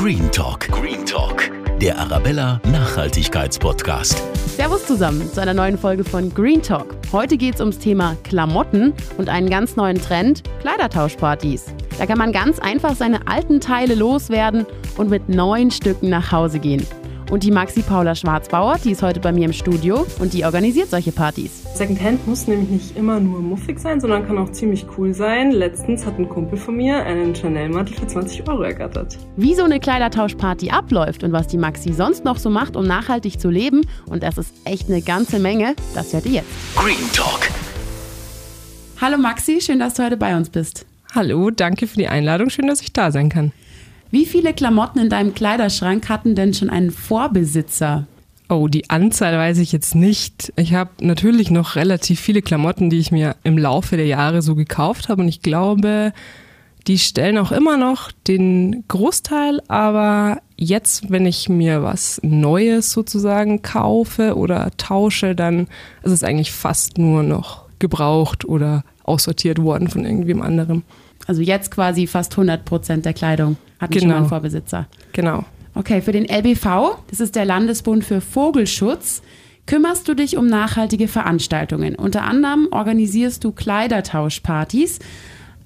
Green 0.00 0.32
Talk. 0.32 0.60
Green 0.68 1.04
Talk. 1.04 1.50
Der 1.78 1.98
Arabella 1.98 2.58
Nachhaltigkeitspodcast. 2.72 4.22
Servus 4.56 4.86
zusammen 4.86 5.30
zu 5.30 5.42
einer 5.42 5.52
neuen 5.52 5.76
Folge 5.76 6.04
von 6.04 6.32
Green 6.32 6.62
Talk. 6.62 6.96
Heute 7.12 7.36
geht 7.36 7.56
es 7.56 7.60
ums 7.60 7.78
Thema 7.78 8.16
Klamotten 8.24 8.94
und 9.18 9.28
einen 9.28 9.50
ganz 9.50 9.76
neuen 9.76 10.00
Trend, 10.00 10.42
Kleidertauschpartys. 10.62 11.66
Da 11.98 12.06
kann 12.06 12.16
man 12.16 12.32
ganz 12.32 12.58
einfach 12.60 12.96
seine 12.96 13.28
alten 13.28 13.60
Teile 13.60 13.94
loswerden 13.94 14.64
und 14.96 15.10
mit 15.10 15.28
neuen 15.28 15.70
Stücken 15.70 16.08
nach 16.08 16.32
Hause 16.32 16.60
gehen. 16.60 16.86
Und 17.30 17.44
die 17.44 17.52
Maxi 17.52 17.82
Paula 17.82 18.16
Schwarzbauer, 18.16 18.78
die 18.82 18.90
ist 18.90 19.02
heute 19.02 19.20
bei 19.20 19.30
mir 19.30 19.44
im 19.44 19.52
Studio 19.52 20.04
und 20.18 20.32
die 20.32 20.44
organisiert 20.44 20.90
solche 20.90 21.12
Partys. 21.12 21.62
Secondhand 21.76 22.26
muss 22.26 22.48
nämlich 22.48 22.68
nicht 22.68 22.96
immer 22.96 23.20
nur 23.20 23.40
muffig 23.40 23.78
sein, 23.78 24.00
sondern 24.00 24.26
kann 24.26 24.36
auch 24.36 24.50
ziemlich 24.50 24.84
cool 24.98 25.14
sein. 25.14 25.52
Letztens 25.52 26.04
hat 26.04 26.18
ein 26.18 26.28
Kumpel 26.28 26.58
von 26.58 26.76
mir 26.76 27.04
einen 27.04 27.32
Chanel-Mantel 27.32 27.94
für 27.94 28.06
20 28.08 28.48
Euro 28.48 28.62
ergattert. 28.62 29.16
Wie 29.36 29.54
so 29.54 29.62
eine 29.62 29.78
Kleidertauschparty 29.78 30.70
abläuft 30.70 31.22
und 31.22 31.30
was 31.30 31.46
die 31.46 31.56
Maxi 31.56 31.92
sonst 31.92 32.24
noch 32.24 32.36
so 32.36 32.50
macht, 32.50 32.74
um 32.74 32.84
nachhaltig 32.84 33.40
zu 33.40 33.48
leben, 33.48 33.82
und 34.06 34.24
das 34.24 34.36
ist 34.36 34.52
echt 34.64 34.88
eine 34.88 35.00
ganze 35.00 35.38
Menge, 35.38 35.76
das 35.94 36.12
hört 36.12 36.26
ihr 36.26 36.32
jetzt. 36.32 36.48
Green 36.74 36.96
Talk. 37.12 37.48
Hallo 39.00 39.18
Maxi, 39.18 39.60
schön, 39.60 39.78
dass 39.78 39.94
du 39.94 40.02
heute 40.02 40.16
bei 40.16 40.36
uns 40.36 40.50
bist. 40.50 40.84
Hallo, 41.14 41.50
danke 41.50 41.86
für 41.86 41.96
die 41.96 42.08
Einladung. 42.08 42.50
Schön, 42.50 42.66
dass 42.66 42.80
ich 42.82 42.92
da 42.92 43.12
sein 43.12 43.28
kann. 43.28 43.52
Wie 44.10 44.26
viele 44.26 44.52
Klamotten 44.52 44.98
in 44.98 45.08
deinem 45.08 45.34
Kleiderschrank 45.34 46.08
hatten 46.08 46.34
denn 46.34 46.52
schon 46.52 46.68
einen 46.68 46.90
Vorbesitzer? 46.90 48.06
Oh, 48.48 48.66
die 48.66 48.90
Anzahl 48.90 49.38
weiß 49.38 49.58
ich 49.58 49.70
jetzt 49.70 49.94
nicht. 49.94 50.52
Ich 50.56 50.74
habe 50.74 50.90
natürlich 51.00 51.52
noch 51.52 51.76
relativ 51.76 52.18
viele 52.18 52.42
Klamotten, 52.42 52.90
die 52.90 52.98
ich 52.98 53.12
mir 53.12 53.36
im 53.44 53.56
Laufe 53.56 53.96
der 53.96 54.06
Jahre 54.06 54.42
so 54.42 54.56
gekauft 54.56 55.08
habe. 55.08 55.22
Und 55.22 55.28
ich 55.28 55.42
glaube, 55.42 56.12
die 56.88 56.98
stellen 56.98 57.38
auch 57.38 57.52
immer 57.52 57.76
noch 57.76 58.10
den 58.26 58.82
Großteil. 58.88 59.60
Aber 59.68 60.42
jetzt, 60.56 61.12
wenn 61.12 61.26
ich 61.26 61.48
mir 61.48 61.84
was 61.84 62.20
Neues 62.24 62.90
sozusagen 62.90 63.62
kaufe 63.62 64.36
oder 64.36 64.72
tausche, 64.76 65.36
dann 65.36 65.68
ist 66.02 66.10
es 66.10 66.24
eigentlich 66.24 66.50
fast 66.50 66.98
nur 66.98 67.22
noch 67.22 67.66
gebraucht 67.78 68.44
oder 68.44 68.82
aussortiert 69.04 69.62
worden 69.62 69.86
von 69.86 70.04
irgendwem 70.04 70.42
anderem. 70.42 70.82
Also 71.26 71.42
jetzt 71.42 71.70
quasi 71.70 72.06
fast 72.06 72.32
100 72.32 72.64
Prozent 72.64 73.04
der 73.04 73.12
Kleidung 73.12 73.56
hatten 73.78 73.92
genau. 73.92 74.06
schon 74.06 74.16
einen 74.16 74.28
Vorbesitzer. 74.28 74.86
Genau. 75.12 75.44
Okay, 75.74 76.02
für 76.02 76.12
den 76.12 76.24
LBV, 76.24 76.98
das 77.08 77.20
ist 77.20 77.36
der 77.36 77.44
Landesbund 77.44 78.04
für 78.04 78.20
Vogelschutz, 78.20 79.22
kümmerst 79.66 80.08
du 80.08 80.14
dich 80.14 80.36
um 80.36 80.46
nachhaltige 80.46 81.06
Veranstaltungen. 81.06 81.94
Unter 81.94 82.22
anderem 82.22 82.68
organisierst 82.70 83.44
du 83.44 83.52
Kleidertauschpartys. 83.52 84.98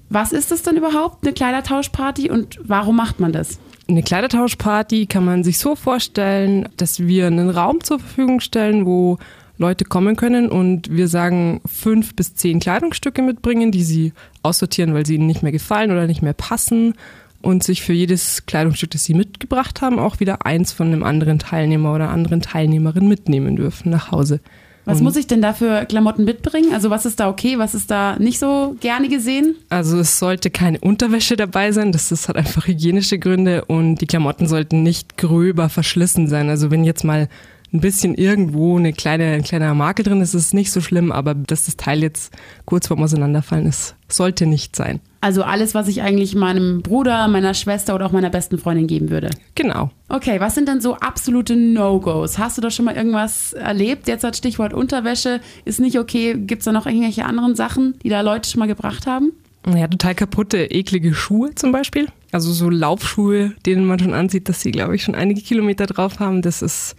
Was 0.09 0.31
ist 0.31 0.51
das 0.51 0.61
denn 0.61 0.77
überhaupt, 0.77 1.23
eine 1.25 1.33
Kleidertauschparty 1.33 2.29
und 2.29 2.59
warum 2.63 2.95
macht 2.95 3.19
man 3.19 3.33
das? 3.33 3.59
Eine 3.87 4.03
Kleidertauschparty 4.03 5.07
kann 5.07 5.25
man 5.25 5.43
sich 5.43 5.57
so 5.57 5.75
vorstellen, 5.75 6.69
dass 6.77 6.99
wir 6.99 7.27
einen 7.27 7.49
Raum 7.49 7.83
zur 7.83 7.99
Verfügung 7.99 8.39
stellen, 8.39 8.85
wo 8.85 9.17
Leute 9.57 9.85
kommen 9.85 10.15
können 10.15 10.49
und 10.49 10.91
wir 10.91 11.07
sagen 11.07 11.61
fünf 11.65 12.15
bis 12.15 12.35
zehn 12.35 12.59
Kleidungsstücke 12.59 13.21
mitbringen, 13.21 13.71
die 13.71 13.83
sie 13.83 14.13
aussortieren, 14.43 14.93
weil 14.93 15.05
sie 15.05 15.15
ihnen 15.15 15.27
nicht 15.27 15.43
mehr 15.43 15.51
gefallen 15.51 15.91
oder 15.91 16.07
nicht 16.07 16.21
mehr 16.21 16.33
passen 16.33 16.93
und 17.41 17.63
sich 17.63 17.83
für 17.83 17.93
jedes 17.93 18.45
Kleidungsstück, 18.45 18.91
das 18.91 19.05
sie 19.05 19.13
mitgebracht 19.13 19.81
haben, 19.81 19.99
auch 19.99 20.19
wieder 20.19 20.45
eins 20.45 20.71
von 20.71 20.87
einem 20.87 21.03
anderen 21.03 21.39
Teilnehmer 21.39 21.93
oder 21.93 22.09
anderen 22.09 22.41
Teilnehmerin 22.41 23.07
mitnehmen 23.07 23.55
dürfen 23.55 23.91
nach 23.91 24.11
Hause. 24.11 24.39
Was 24.85 25.01
muss 25.01 25.15
ich 25.15 25.25
denn 25.25 25.41
da 25.41 25.53
für 25.53 25.85
Klamotten 25.85 26.25
mitbringen? 26.25 26.71
Also 26.71 26.91
was 26.91 27.07
ist 27.07 27.19
da 27.19 27.27
okay, 27.27 27.57
was 27.57 27.73
ist 27.73 27.89
da 27.89 28.17
nicht 28.19 28.37
so 28.37 28.75
gerne 28.79 29.09
gesehen? 29.09 29.55
Also 29.69 29.97
es 29.97 30.19
sollte 30.19 30.51
keine 30.51 30.79
Unterwäsche 30.79 31.35
dabei 31.35 31.71
sein, 31.71 31.91
das, 31.91 32.09
das 32.09 32.29
hat 32.29 32.35
einfach 32.35 32.67
hygienische 32.67 33.17
Gründe 33.17 33.65
und 33.65 33.95
die 33.95 34.05
Klamotten 34.05 34.47
sollten 34.47 34.83
nicht 34.83 35.17
gröber 35.17 35.69
verschlissen 35.69 36.27
sein. 36.27 36.49
Also 36.49 36.69
wenn 36.69 36.83
jetzt 36.83 37.03
mal 37.03 37.29
ein 37.75 37.81
bisschen 37.81 38.15
irgendwo 38.15 38.77
eine 38.77 38.93
kleine, 38.93 39.33
ein 39.33 39.43
kleiner 39.43 39.73
Makel 39.73 40.05
drin 40.05 40.21
ist, 40.21 40.33
ist 40.33 40.53
nicht 40.53 40.71
so 40.71 40.81
schlimm, 40.81 41.11
aber 41.11 41.35
dass 41.35 41.65
das 41.65 41.77
Teil 41.77 42.01
jetzt 42.01 42.33
kurz 42.65 42.87
vorm 42.87 43.03
Auseinanderfallen 43.03 43.67
ist, 43.67 43.95
sollte 44.07 44.45
nicht 44.45 44.75
sein. 44.75 45.01
Also 45.21 45.43
alles, 45.43 45.73
was 45.73 45.87
ich 45.87 46.01
eigentlich 46.01 46.35
meinem 46.35 46.81
Bruder, 46.81 47.27
meiner 47.27 47.53
Schwester 47.53 47.95
oder 47.95 48.05
auch 48.05 48.11
meiner 48.11 48.29
besten 48.29 48.57
Freundin 48.57 48.87
geben 48.87 49.09
würde. 49.09 49.31
Genau. 49.55 49.89
Okay, 50.07 50.39
was 50.39 50.55
sind 50.55 50.69
denn 50.69 50.81
so 50.81 50.95
absolute 50.95 51.55
No-Gos? 51.55 52.37
Hast 52.37 52.57
du 52.57 52.61
da 52.61 52.69
schon 52.69 52.85
mal 52.85 52.95
irgendwas 52.95 53.53
erlebt? 53.53 54.07
Jetzt 54.07 54.23
als 54.23 54.37
Stichwort 54.37 54.73
Unterwäsche 54.73 55.41
ist 55.65 55.79
nicht 55.79 55.99
okay. 55.99 56.35
Gibt 56.37 56.61
es 56.61 56.65
da 56.65 56.71
noch 56.71 56.85
irgendwelche 56.85 57.25
anderen 57.25 57.55
Sachen, 57.55 57.95
die 58.03 58.09
da 58.09 58.21
Leute 58.21 58.49
schon 58.49 58.59
mal 58.59 58.67
gebracht 58.67 59.07
haben? 59.07 59.31
Ja, 59.67 59.87
total 59.87 60.13
kaputte, 60.13 60.69
eklige 60.69 61.15
Schuhe 61.15 61.55
zum 61.55 61.71
Beispiel. 61.71 62.07
Also 62.31 62.53
so 62.53 62.69
Laufschuhe, 62.69 63.53
denen 63.65 63.87
man 63.87 63.97
schon 63.97 64.13
ansieht, 64.13 64.47
dass 64.47 64.61
sie, 64.61 64.71
glaube 64.71 64.95
ich, 64.95 65.03
schon 65.03 65.15
einige 65.15 65.41
Kilometer 65.41 65.87
drauf 65.87 66.19
haben. 66.19 66.43
Das 66.43 66.61
ist 66.61 66.95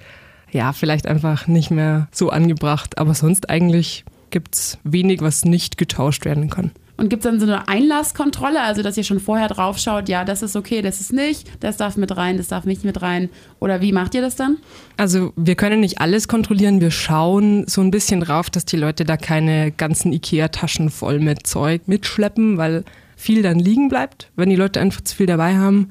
ja 0.51 0.73
vielleicht 0.73 1.07
einfach 1.07 1.47
nicht 1.47 1.71
mehr 1.71 2.09
so 2.13 2.31
angebracht. 2.31 2.99
Aber 2.99 3.15
sonst 3.15 3.51
eigentlich 3.51 4.05
gibt 4.31 4.55
es 4.55 4.79
wenig, 4.85 5.21
was 5.21 5.45
nicht 5.45 5.79
getauscht 5.79 6.25
werden 6.25 6.51
kann. 6.51 6.73
Und 6.99 7.11
gibt 7.11 7.25
es 7.25 7.31
dann 7.31 7.39
so 7.39 7.47
eine 7.47 7.69
Einlasskontrolle, 7.69 8.63
also 8.63 8.83
dass 8.83 8.97
ihr 8.97 9.05
schon 9.05 9.21
vorher 9.21 9.49
drauf 9.49 9.79
schaut, 9.79 10.09
ja, 10.09 10.25
das 10.25 10.43
ist 10.43 10.57
okay, 10.57 10.81
das 10.81 11.01
ist 11.01 11.13
nicht, 11.13 11.47
das 11.63 11.77
darf 11.77 11.97
mit 11.99 12.17
rein, 12.17 12.39
das 12.39 12.49
darf 12.49 12.65
nicht 12.65 12.85
mit 12.85 13.03
rein? 13.03 13.29
Oder 13.61 13.83
wie 13.83 13.93
macht 13.93 14.15
ihr 14.15 14.23
das 14.23 14.35
dann? 14.35 14.57
Also 14.97 15.33
wir 15.37 15.57
können 15.57 15.81
nicht 15.81 16.01
alles 16.01 16.27
kontrollieren, 16.27 16.81
wir 16.81 16.91
schauen 16.91 17.67
so 17.67 17.83
ein 17.83 17.91
bisschen 17.91 18.21
drauf, 18.21 18.49
dass 18.49 18.65
die 18.65 18.79
Leute 18.79 19.05
da 19.05 19.19
keine 19.19 19.73
ganzen 19.73 20.11
Ikea-Taschen 20.13 20.89
voll 20.89 21.21
mit 21.21 21.47
Zeug 21.47 21.83
mitschleppen, 21.87 22.57
weil 22.57 22.85
viel 23.15 23.43
dann 23.43 23.59
liegen 23.59 23.89
bleibt, 23.89 24.31
wenn 24.37 24.49
die 24.49 24.57
Leute 24.57 24.81
einfach 24.81 25.03
zu 25.03 25.17
viel 25.17 25.27
dabei 25.27 25.57
haben 25.57 25.91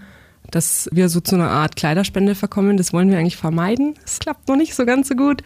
dass 0.56 0.88
wir 0.94 1.10
so 1.10 1.20
zu 1.20 1.36
einer 1.36 1.50
Art 1.50 1.76
Kleiderspende 1.76 2.34
verkommen. 2.34 2.78
Das 2.78 2.94
wollen 2.94 3.12
wir 3.12 3.18
eigentlich 3.18 3.36
vermeiden. 3.36 3.96
Es 4.06 4.20
klappt 4.20 4.48
noch 4.48 4.56
nicht 4.56 4.74
so 4.74 4.86
ganz 4.86 5.10
so 5.10 5.16
gut. 5.16 5.44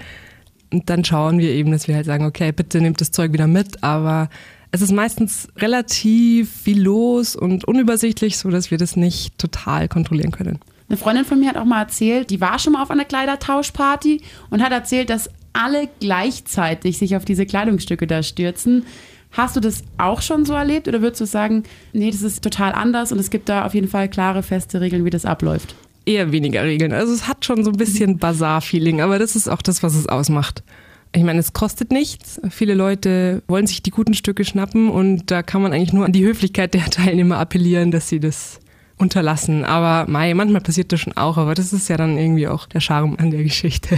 Und 0.72 0.88
dann 0.92 1.04
schauen 1.04 1.40
wir 1.40 1.50
eben, 1.50 1.72
dass 1.72 1.88
wir 1.88 1.96
halt 1.96 2.06
sagen, 2.06 2.26
okay, 2.26 2.52
bitte 2.52 2.80
nehmt 2.80 3.02
das 3.02 3.10
Zeug 3.10 3.34
wieder 3.34 3.48
mit, 3.48 3.84
aber 3.84 4.30
es 4.72 4.84
ist 4.84 4.92
meistens 4.92 5.48
relativ 5.58 6.52
viel 6.52 6.80
los 6.80 7.36
und 7.36 7.66
unübersichtlich, 7.66 8.38
so 8.38 8.52
dass 8.52 8.70
wir 8.70 8.78
das 8.78 8.96
nicht 8.96 9.36
total 9.40 9.88
kontrollieren 9.88 10.30
können. 10.30 10.60
Eine 10.90 10.98
Freundin 10.98 11.26
von 11.26 11.40
mir 11.40 11.50
hat 11.50 11.58
auch 11.58 11.66
mal 11.66 11.82
erzählt, 11.82 12.30
die 12.30 12.40
war 12.40 12.60
schon 12.60 12.74
mal 12.74 12.84
auf 12.84 12.92
einer 12.92 13.06
Kleidertauschparty 13.06 14.22
und 14.52 14.62
hat 14.62 14.72
erzählt, 14.72 15.10
dass 15.10 15.32
alle 15.54 15.90
gleichzeitig 16.00 17.00
sich 17.00 17.16
auf 17.16 17.26
diese 17.26 17.48
Kleidungsstücke 17.48 18.06
da 18.06 18.22
stürzen. 18.22 18.86
Hast 19.32 19.56
du 19.56 19.60
das 19.60 19.84
auch 19.98 20.22
schon 20.22 20.46
so 20.46 20.54
erlebt 20.54 20.88
oder 20.88 21.02
würdest 21.02 21.22
du 21.22 21.26
sagen, 21.26 21.64
nee, 21.94 22.10
das 22.10 22.22
ist 22.22 22.44
total 22.44 22.72
anders 22.72 23.12
und 23.12 23.20
es 23.20 23.30
gibt 23.30 23.48
da 23.48 23.66
auf 23.66 23.74
jeden 23.74 23.88
Fall 23.88 24.10
klare, 24.10 24.44
feste 24.44 24.82
Regeln, 24.82 25.06
wie 25.06 25.12
das 25.12 25.26
abläuft? 25.26 25.76
Eher 26.06 26.32
weniger 26.32 26.64
Regeln. 26.64 26.92
Also 26.94 27.14
es 27.14 27.28
hat 27.28 27.46
schon 27.46 27.64
so 27.64 27.70
ein 27.70 27.78
bisschen 27.78 28.18
Bazar-Feeling, 28.18 29.02
aber 29.02 29.20
das 29.20 29.36
ist 29.36 29.48
auch 29.48 29.62
das, 29.62 29.84
was 29.84 29.96
es 29.96 30.08
ausmacht. 30.08 30.64
Ich 31.12 31.24
meine, 31.24 31.40
es 31.40 31.54
kostet 31.54 31.92
nichts. 31.92 32.40
Viele 32.50 32.74
Leute 32.74 33.42
wollen 33.48 33.68
sich 33.68 33.82
die 33.82 33.90
guten 33.92 34.14
Stücke 34.14 34.46
schnappen 34.46 34.90
und 34.90 35.32
da 35.32 35.44
kann 35.44 35.62
man 35.62 35.74
eigentlich 35.74 35.94
nur 35.94 36.06
an 36.06 36.12
die 36.12 36.24
Höflichkeit 36.24 36.74
der 36.74 36.86
Teilnehmer 36.90 37.38
appellieren, 37.38 37.92
dass 37.92 38.10
sie 38.10 38.20
das 38.20 38.60
unterlassen. 38.98 39.64
Aber 39.64 40.10
Mai, 40.10 40.34
manchmal 40.34 40.62
passiert 40.62 40.92
das 40.92 41.00
schon 41.00 41.18
auch, 41.18 41.38
aber 41.38 41.56
das 41.56 41.74
ist 41.74 41.88
ja 41.88 41.98
dann 41.98 42.18
irgendwie 42.18 42.48
auch 42.48 42.68
der 42.68 42.82
Charme 42.82 43.16
an 43.18 43.32
der 43.32 43.44
Geschichte. 43.44 43.98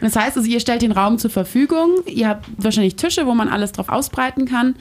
Das 0.00 0.16
heißt 0.16 0.36
also, 0.36 0.48
ihr 0.48 0.60
stellt 0.60 0.82
den 0.82 0.92
Raum 0.92 1.18
zur 1.18 1.30
Verfügung. 1.30 2.02
Ihr 2.06 2.28
habt 2.28 2.46
wahrscheinlich 2.56 2.96
Tische, 2.96 3.26
wo 3.26 3.34
man 3.34 3.48
alles 3.48 3.72
drauf 3.72 3.88
ausbreiten 3.88 4.46
kann. 4.46 4.74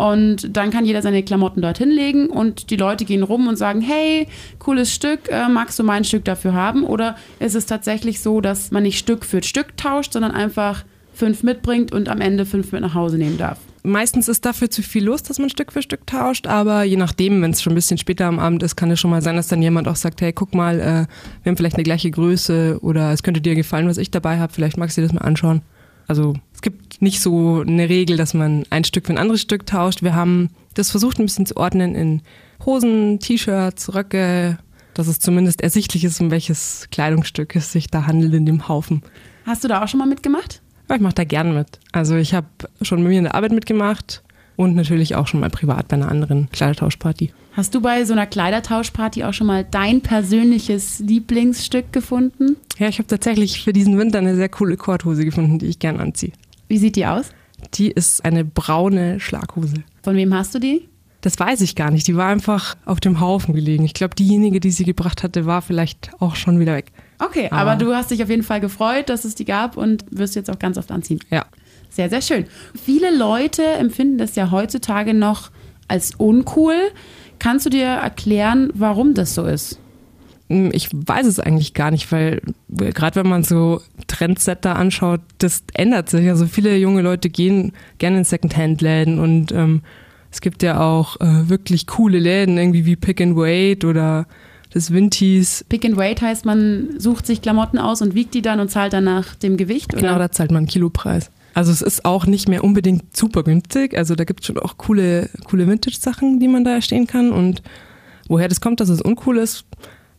Und 0.00 0.56
dann 0.56 0.70
kann 0.70 0.86
jeder 0.86 1.02
seine 1.02 1.22
Klamotten 1.22 1.60
dorthin 1.60 1.90
legen 1.90 2.28
und 2.28 2.70
die 2.70 2.76
Leute 2.76 3.04
gehen 3.04 3.22
rum 3.22 3.48
und 3.48 3.56
sagen, 3.56 3.82
hey, 3.82 4.28
cooles 4.58 4.94
Stück, 4.94 5.30
äh, 5.30 5.46
magst 5.46 5.78
du 5.78 5.82
mein 5.82 6.04
Stück 6.04 6.24
dafür 6.24 6.54
haben? 6.54 6.84
Oder 6.84 7.16
ist 7.38 7.54
es 7.54 7.66
tatsächlich 7.66 8.20
so, 8.22 8.40
dass 8.40 8.70
man 8.70 8.84
nicht 8.84 8.98
Stück 8.98 9.26
für 9.26 9.42
Stück 9.42 9.76
tauscht, 9.76 10.14
sondern 10.14 10.32
einfach 10.32 10.84
fünf 11.12 11.42
mitbringt 11.42 11.92
und 11.92 12.08
am 12.08 12.22
Ende 12.22 12.46
fünf 12.46 12.72
mit 12.72 12.80
nach 12.80 12.94
Hause 12.94 13.18
nehmen 13.18 13.36
darf? 13.36 13.58
Meistens 13.82 14.28
ist 14.28 14.44
dafür 14.44 14.70
zu 14.70 14.82
viel 14.82 15.04
los, 15.04 15.22
dass 15.22 15.38
man 15.38 15.48
Stück 15.48 15.72
für 15.72 15.80
Stück 15.80 16.06
tauscht, 16.06 16.46
aber 16.46 16.82
je 16.82 16.96
nachdem, 16.96 17.40
wenn 17.40 17.52
es 17.52 17.62
schon 17.62 17.72
ein 17.72 17.76
bisschen 17.76 17.98
später 17.98 18.26
am 18.26 18.38
Abend 18.38 18.62
ist, 18.62 18.76
kann 18.76 18.90
es 18.90 19.00
schon 19.00 19.10
mal 19.10 19.22
sein, 19.22 19.36
dass 19.36 19.48
dann 19.48 19.62
jemand 19.62 19.88
auch 19.88 19.96
sagt, 19.96 20.20
hey, 20.20 20.32
guck 20.32 20.54
mal, 20.54 20.80
äh, 20.80 21.06
wir 21.42 21.50
haben 21.50 21.56
vielleicht 21.56 21.76
eine 21.76 21.84
gleiche 21.84 22.10
Größe 22.10 22.78
oder 22.82 23.12
es 23.12 23.22
könnte 23.22 23.40
dir 23.40 23.54
gefallen, 23.54 23.88
was 23.88 23.96
ich 23.96 24.10
dabei 24.10 24.38
habe, 24.38 24.52
vielleicht 24.52 24.76
magst 24.76 24.96
du 24.96 25.00
dir 25.00 25.06
das 25.06 25.14
mal 25.14 25.26
anschauen. 25.26 25.62
Also 26.06 26.34
es 26.52 26.60
gibt 26.60 27.00
nicht 27.00 27.20
so 27.20 27.60
eine 27.60 27.88
Regel, 27.88 28.16
dass 28.16 28.34
man 28.34 28.64
ein 28.68 28.84
Stück 28.84 29.06
für 29.06 29.12
ein 29.12 29.18
anderes 29.18 29.40
Stück 29.40 29.64
tauscht. 29.64 30.02
Wir 30.02 30.14
haben 30.14 30.50
das 30.74 30.90
versucht 30.90 31.18
ein 31.18 31.26
bisschen 31.26 31.46
zu 31.46 31.56
ordnen 31.56 31.94
in 31.94 32.22
Hosen, 32.64 33.18
T-Shirts, 33.20 33.94
Röcke, 33.94 34.58
dass 34.94 35.06
es 35.06 35.20
zumindest 35.20 35.62
ersichtlich 35.62 36.04
ist, 36.04 36.20
um 36.20 36.30
welches 36.30 36.88
Kleidungsstück 36.90 37.56
es 37.56 37.72
sich 37.72 37.88
da 37.88 38.06
handelt 38.06 38.34
in 38.34 38.46
dem 38.46 38.68
Haufen. 38.68 39.02
Hast 39.46 39.64
du 39.64 39.68
da 39.68 39.82
auch 39.82 39.88
schon 39.88 39.98
mal 39.98 40.06
mitgemacht? 40.06 40.60
Ja, 40.90 40.96
ich 40.96 41.02
mache 41.02 41.14
da 41.14 41.24
gern 41.24 41.54
mit. 41.54 41.78
Also 41.92 42.16
ich 42.16 42.34
habe 42.34 42.48
schon 42.82 43.04
bei 43.04 43.10
mir 43.10 43.18
in 43.18 43.24
der 43.24 43.36
Arbeit 43.36 43.52
mitgemacht 43.52 44.24
und 44.56 44.74
natürlich 44.74 45.14
auch 45.14 45.28
schon 45.28 45.38
mal 45.38 45.48
privat 45.48 45.86
bei 45.86 45.94
einer 45.94 46.10
anderen 46.10 46.50
Kleidertauschparty. 46.50 47.32
Hast 47.52 47.76
du 47.76 47.80
bei 47.80 48.04
so 48.04 48.12
einer 48.12 48.26
Kleidertauschparty 48.26 49.22
auch 49.22 49.32
schon 49.32 49.46
mal 49.46 49.64
dein 49.64 50.00
persönliches 50.00 50.98
Lieblingsstück 50.98 51.92
gefunden? 51.92 52.56
Ja, 52.78 52.88
ich 52.88 52.98
habe 52.98 53.06
tatsächlich 53.06 53.62
für 53.62 53.72
diesen 53.72 53.98
Winter 53.98 54.18
eine 54.18 54.34
sehr 54.34 54.48
coole 54.48 54.76
Korthose 54.76 55.24
gefunden, 55.24 55.60
die 55.60 55.66
ich 55.66 55.78
gern 55.78 56.00
anziehe. 56.00 56.32
Wie 56.66 56.78
sieht 56.78 56.96
die 56.96 57.06
aus? 57.06 57.26
Die 57.74 57.92
ist 57.92 58.24
eine 58.24 58.44
braune 58.44 59.20
Schlaghose. 59.20 59.84
Von 60.02 60.16
wem 60.16 60.34
hast 60.34 60.56
du 60.56 60.58
die? 60.58 60.88
Das 61.22 61.38
weiß 61.38 61.60
ich 61.60 61.74
gar 61.76 61.90
nicht. 61.90 62.06
Die 62.06 62.16
war 62.16 62.28
einfach 62.28 62.76
auf 62.86 63.00
dem 63.00 63.20
Haufen 63.20 63.54
gelegen. 63.54 63.84
Ich 63.84 63.92
glaube, 63.94 64.14
diejenige, 64.14 64.58
die 64.60 64.70
sie 64.70 64.84
gebracht 64.84 65.22
hatte, 65.22 65.44
war 65.46 65.60
vielleicht 65.62 66.10
auch 66.18 66.34
schon 66.34 66.58
wieder 66.60 66.74
weg. 66.74 66.92
Okay, 67.18 67.48
Ah. 67.50 67.58
aber 67.58 67.76
du 67.76 67.94
hast 67.94 68.10
dich 68.10 68.22
auf 68.22 68.30
jeden 68.30 68.42
Fall 68.42 68.60
gefreut, 68.60 69.08
dass 69.10 69.24
es 69.24 69.34
die 69.34 69.44
gab 69.44 69.76
und 69.76 70.04
wirst 70.10 70.34
jetzt 70.34 70.50
auch 70.50 70.58
ganz 70.58 70.78
oft 70.78 70.90
anziehen. 70.90 71.20
Ja. 71.30 71.44
Sehr, 71.90 72.08
sehr 72.08 72.22
schön. 72.22 72.46
Viele 72.82 73.14
Leute 73.16 73.62
empfinden 73.64 74.16
das 74.16 74.34
ja 74.36 74.50
heutzutage 74.50 75.12
noch 75.12 75.50
als 75.88 76.14
uncool. 76.14 76.76
Kannst 77.38 77.66
du 77.66 77.70
dir 77.70 77.84
erklären, 77.86 78.70
warum 78.74 79.12
das 79.14 79.34
so 79.34 79.44
ist? 79.44 79.78
Hm, 80.48 80.70
Ich 80.72 80.88
weiß 80.92 81.26
es 81.26 81.38
eigentlich 81.40 81.74
gar 81.74 81.90
nicht, 81.90 82.10
weil 82.12 82.40
äh, 82.80 82.92
gerade 82.92 83.16
wenn 83.16 83.28
man 83.28 83.42
so 83.44 83.82
Trendsetter 84.06 84.76
anschaut, 84.76 85.20
das 85.38 85.64
ändert 85.74 86.08
sich. 86.08 86.28
Also 86.28 86.46
viele 86.46 86.76
junge 86.76 87.02
Leute 87.02 87.28
gehen 87.28 87.72
gerne 87.98 88.18
in 88.18 88.24
Secondhand-Läden 88.24 89.18
und 89.18 89.52
ähm, 89.52 89.82
es 90.30 90.40
gibt 90.40 90.62
ja 90.62 90.80
auch 90.80 91.20
äh, 91.20 91.48
wirklich 91.48 91.86
coole 91.86 92.18
Läden, 92.18 92.56
irgendwie 92.56 92.86
wie 92.86 92.96
Pick 92.96 93.20
and 93.20 93.36
Wait 93.36 93.84
oder 93.84 94.26
das 94.72 94.92
Vinties. 94.92 95.64
Pick 95.68 95.84
and 95.84 95.96
Wait 95.96 96.22
heißt, 96.22 96.44
man 96.44 96.98
sucht 96.98 97.26
sich 97.26 97.42
Klamotten 97.42 97.78
aus 97.78 98.02
und 98.02 98.14
wiegt 98.14 98.34
die 98.34 98.42
dann 98.42 98.60
und 98.60 98.70
zahlt 98.70 98.92
dann 98.92 99.04
nach 99.04 99.34
dem 99.34 99.56
Gewicht, 99.56 99.92
oder? 99.92 100.02
Genau, 100.02 100.18
da 100.18 100.30
zahlt 100.30 100.50
man 100.50 100.58
einen 100.58 100.66
Kilopreis. 100.68 101.30
Also 101.54 101.72
es 101.72 101.82
ist 101.82 102.04
auch 102.04 102.26
nicht 102.26 102.48
mehr 102.48 102.62
unbedingt 102.62 103.16
super 103.16 103.42
günstig. 103.42 103.96
Also 103.96 104.14
da 104.14 104.24
gibt 104.24 104.40
es 104.40 104.46
schon 104.46 104.58
auch 104.58 104.78
coole, 104.78 105.28
coole 105.44 105.66
Vintage-Sachen, 105.66 106.38
die 106.38 106.46
man 106.46 106.64
da 106.64 106.74
erstehen 106.74 107.08
kann. 107.08 107.32
Und 107.32 107.62
woher 108.28 108.46
das 108.46 108.60
kommt, 108.60 108.78
dass 108.78 108.88
es 108.88 109.02
uncool 109.02 109.38
ist, 109.38 109.64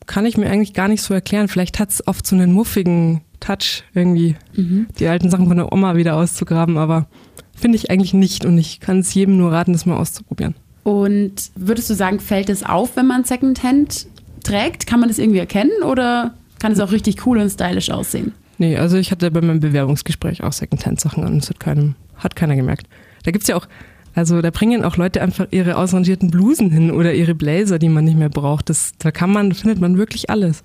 kann 0.07 0.25
ich 0.25 0.38
mir 0.38 0.50
eigentlich 0.50 0.74
gar 0.74 0.88
nicht 0.88 1.01
so 1.01 1.13
erklären. 1.13 1.48
Vielleicht 1.48 1.80
hat 1.80 1.89
es 1.89 2.07
oft 2.07 2.25
so 2.25 2.36
einen 2.36 2.53
muffigen 2.53 3.21
Touch, 3.39 3.83
irgendwie 3.94 4.36
die 4.56 5.07
alten 5.07 5.30
Sachen 5.30 5.48
von 5.48 5.57
der 5.57 5.71
Oma 5.71 5.95
wieder 5.95 6.15
auszugraben, 6.15 6.77
aber 6.77 7.07
finde 7.56 7.77
ich 7.77 7.89
eigentlich 7.89 8.13
nicht. 8.13 8.45
Und 8.45 8.57
ich 8.57 8.80
kann 8.80 9.00
es 9.00 9.13
jedem 9.13 9.38
nur 9.38 9.51
raten, 9.51 9.74
das 9.74 9.86
mal 9.86 9.98
auszuprobieren. 9.98 10.56
Und 10.83 11.51
würdest 11.56 11.89
du 11.89 11.94
sagen, 11.94 12.19
fällt 12.19 12.50
es 12.50 12.63
auf, 12.63 12.95
wenn 12.95 13.07
man 13.07 13.24
Secondhand 13.24 14.07
trägt? 14.44 14.88
Kann 14.88 15.00
man 15.00 15.09
das 15.09 15.19
irgendwie 15.19 15.39
erkennen 15.39 15.83
oder 15.83 16.33
kann 16.59 16.71
es 16.71 16.80
auch 16.80 16.92
richtig 16.92 17.25
cool 17.25 17.38
und 17.38 17.50
stylisch 17.50 17.89
aussehen? 17.89 18.33
Nee, 18.57 18.77
also 18.77 18.97
ich 18.97 19.12
hatte 19.12 19.31
bei 19.31 19.42
meinem 19.42 19.59
Bewerbungsgespräch 19.59 20.44
auch 20.44 20.54
Secondhand-Sachen 20.54 21.24
an. 21.24 21.39
Das 21.39 21.50
hat, 21.50 21.59
keinem, 21.59 21.95
hat 22.15 22.36
keiner 22.36 22.56
gemerkt. 22.56 22.88
Da 23.24 23.31
gibt's 23.31 23.47
ja 23.47 23.56
auch, 23.56 23.68
also 24.15 24.41
da 24.41 24.49
bringen 24.51 24.83
auch 24.83 24.97
Leute 24.97 25.21
einfach 25.21 25.47
ihre 25.51 25.77
ausrangierten 25.77 26.29
Blusen 26.31 26.69
hin 26.71 26.91
oder 26.91 27.13
ihre 27.13 27.35
Blazer, 27.35 27.79
die 27.79 27.89
man 27.89 28.05
nicht 28.05 28.17
mehr 28.17 28.29
braucht. 28.29 28.69
Das, 28.69 28.93
da 28.97 29.11
kann 29.11 29.31
man, 29.31 29.51
findet 29.53 29.79
man 29.79 29.97
wirklich 29.97 30.29
alles. 30.29 30.63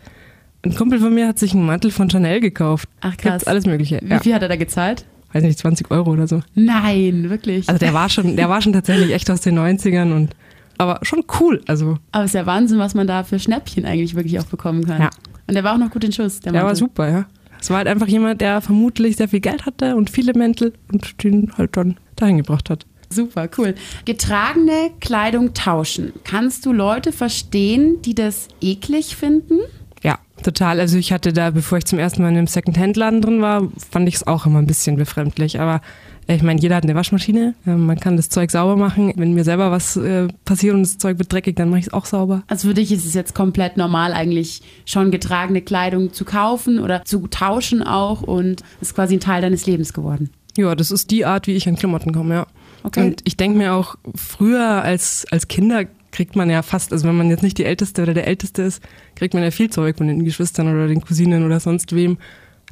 Ein 0.62 0.74
Kumpel 0.74 0.98
von 0.98 1.14
mir 1.14 1.28
hat 1.28 1.38
sich 1.38 1.52
einen 1.52 1.64
Mantel 1.66 1.90
von 1.90 2.10
Chanel 2.10 2.40
gekauft. 2.40 2.88
Ach, 3.00 3.16
krass. 3.16 3.32
Gibt's 3.34 3.46
alles 3.46 3.66
Mögliche. 3.66 4.00
Wie 4.02 4.10
Ja. 4.10 4.18
viel 4.20 4.34
hat 4.34 4.42
er 4.42 4.48
da 4.48 4.56
gezahlt? 4.56 5.04
Weiß 5.32 5.42
nicht, 5.42 5.58
20 5.58 5.90
Euro 5.90 6.10
oder 6.12 6.26
so. 6.26 6.40
Nein, 6.54 7.30
wirklich. 7.30 7.68
Also 7.68 7.78
der 7.78 7.94
war 7.94 8.08
schon, 8.08 8.36
der 8.36 8.48
war 8.48 8.62
schon 8.62 8.72
tatsächlich 8.72 9.12
echt 9.12 9.30
aus 9.30 9.40
den 9.42 9.58
90ern 9.58 10.12
und 10.14 10.34
aber 10.78 10.98
schon 11.02 11.24
cool. 11.40 11.62
Also 11.66 11.98
Aber 12.12 12.24
es 12.24 12.30
ist 12.30 12.34
ja 12.34 12.46
Wahnsinn, 12.46 12.78
was 12.78 12.94
man 12.94 13.06
da 13.06 13.22
für 13.24 13.38
Schnäppchen 13.38 13.84
eigentlich 13.86 14.14
wirklich 14.14 14.38
auch 14.40 14.44
bekommen 14.44 14.84
kann. 14.86 15.00
Ja. 15.02 15.10
Und 15.46 15.54
der 15.54 15.64
war 15.64 15.74
auch 15.74 15.78
noch 15.78 15.90
gut 15.90 16.04
in 16.04 16.12
Schuss. 16.12 16.40
Der, 16.40 16.52
der 16.52 16.64
war 16.64 16.74
super, 16.74 17.08
ja. 17.08 17.26
Es 17.60 17.70
war 17.70 17.78
halt 17.78 17.88
einfach 17.88 18.08
jemand, 18.08 18.40
der 18.40 18.60
vermutlich 18.60 19.16
sehr 19.16 19.28
viel 19.28 19.40
Geld 19.40 19.64
hatte 19.66 19.96
und 19.96 20.10
viele 20.10 20.34
Mäntel 20.34 20.72
und 20.92 21.22
den 21.22 21.50
halt 21.56 21.76
dann 21.76 21.96
dahin 22.16 22.36
gebracht 22.38 22.68
hat. 22.70 22.86
Super, 23.10 23.48
cool. 23.58 23.74
Getragene 24.04 24.90
Kleidung 25.00 25.54
tauschen. 25.54 26.12
Kannst 26.24 26.66
du 26.66 26.72
Leute 26.72 27.12
verstehen, 27.12 28.02
die 28.02 28.14
das 28.14 28.48
eklig 28.60 29.16
finden? 29.16 29.60
Ja, 30.02 30.18
total. 30.42 30.80
Also 30.80 30.98
ich 30.98 31.12
hatte 31.12 31.32
da, 31.32 31.50
bevor 31.50 31.78
ich 31.78 31.84
zum 31.84 31.98
ersten 31.98 32.22
Mal 32.22 32.28
in 32.30 32.36
einem 32.36 32.46
Secondhand-Laden 32.46 33.22
drin 33.22 33.40
war, 33.40 33.68
fand 33.90 34.08
ich 34.08 34.16
es 34.16 34.26
auch 34.26 34.46
immer 34.46 34.58
ein 34.58 34.66
bisschen 34.66 34.96
befremdlich. 34.96 35.58
Aber 35.60 35.80
äh, 36.26 36.36
ich 36.36 36.42
meine, 36.42 36.60
jeder 36.60 36.76
hat 36.76 36.84
eine 36.84 36.94
Waschmaschine. 36.94 37.54
Äh, 37.66 37.70
Man 37.70 37.98
kann 37.98 38.16
das 38.16 38.28
Zeug 38.28 38.50
sauber 38.50 38.76
machen. 38.76 39.12
Wenn 39.16 39.34
mir 39.34 39.44
selber 39.44 39.70
was 39.70 39.96
äh, 39.96 40.28
passiert 40.44 40.74
und 40.74 40.82
das 40.82 40.98
Zeug 40.98 41.18
wird 41.18 41.32
dreckig, 41.32 41.56
dann 41.56 41.70
mache 41.70 41.80
ich 41.80 41.86
es 41.86 41.92
auch 41.92 42.06
sauber. 42.06 42.42
Also 42.48 42.68
für 42.68 42.74
dich 42.74 42.92
ist 42.92 43.06
es 43.06 43.14
jetzt 43.14 43.34
komplett 43.34 43.76
normal, 43.76 44.12
eigentlich 44.12 44.62
schon 44.84 45.10
getragene 45.10 45.62
Kleidung 45.62 46.12
zu 46.12 46.24
kaufen 46.24 46.78
oder 46.80 47.04
zu 47.04 47.26
tauschen 47.28 47.82
auch 47.82 48.22
und 48.22 48.62
ist 48.80 48.94
quasi 48.94 49.14
ein 49.16 49.20
Teil 49.20 49.42
deines 49.42 49.66
Lebens 49.66 49.92
geworden. 49.92 50.30
Ja, 50.56 50.74
das 50.74 50.90
ist 50.90 51.10
die 51.10 51.24
Art, 51.26 51.46
wie 51.46 51.52
ich 51.52 51.68
an 51.68 51.76
Klamotten 51.76 52.12
komme, 52.14 52.34
ja. 52.34 52.46
Okay. 52.86 53.04
Und 53.04 53.20
ich 53.24 53.36
denke 53.36 53.58
mir 53.58 53.74
auch, 53.74 53.96
früher 54.14 54.82
als, 54.82 55.26
als 55.32 55.48
Kinder 55.48 55.86
kriegt 56.12 56.36
man 56.36 56.48
ja 56.48 56.62
fast, 56.62 56.92
also 56.92 57.06
wenn 57.08 57.16
man 57.16 57.30
jetzt 57.30 57.42
nicht 57.42 57.58
die 57.58 57.64
Älteste 57.64 58.02
oder 58.02 58.14
der 58.14 58.28
Älteste 58.28 58.62
ist, 58.62 58.80
kriegt 59.16 59.34
man 59.34 59.42
ja 59.42 59.50
viel 59.50 59.70
Zeug 59.70 59.98
von 59.98 60.06
den 60.06 60.24
Geschwistern 60.24 60.72
oder 60.72 60.86
den 60.86 61.00
Cousinen 61.00 61.44
oder 61.44 61.58
sonst 61.58 61.96
wem. 61.96 62.16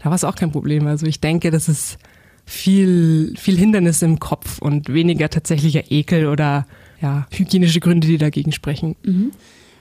Da 0.00 0.06
war 0.06 0.14
es 0.14 0.22
auch 0.22 0.37
kein 0.37 0.52
Problem. 0.52 0.87
Also 0.87 1.06
ich 1.06 1.20
denke, 1.20 1.50
das 1.50 1.69
ist 1.69 1.99
viel, 2.46 3.34
viel 3.37 3.56
Hindernis 3.58 4.02
im 4.02 4.20
Kopf 4.20 4.61
und 4.61 4.93
weniger 4.93 5.28
tatsächlicher 5.31 5.90
Ekel 5.90 6.28
oder 6.28 6.69
ja, 7.02 7.26
hygienische 7.32 7.81
Gründe, 7.81 8.06
die 8.06 8.19
dagegen 8.19 8.52
sprechen. 8.52 8.94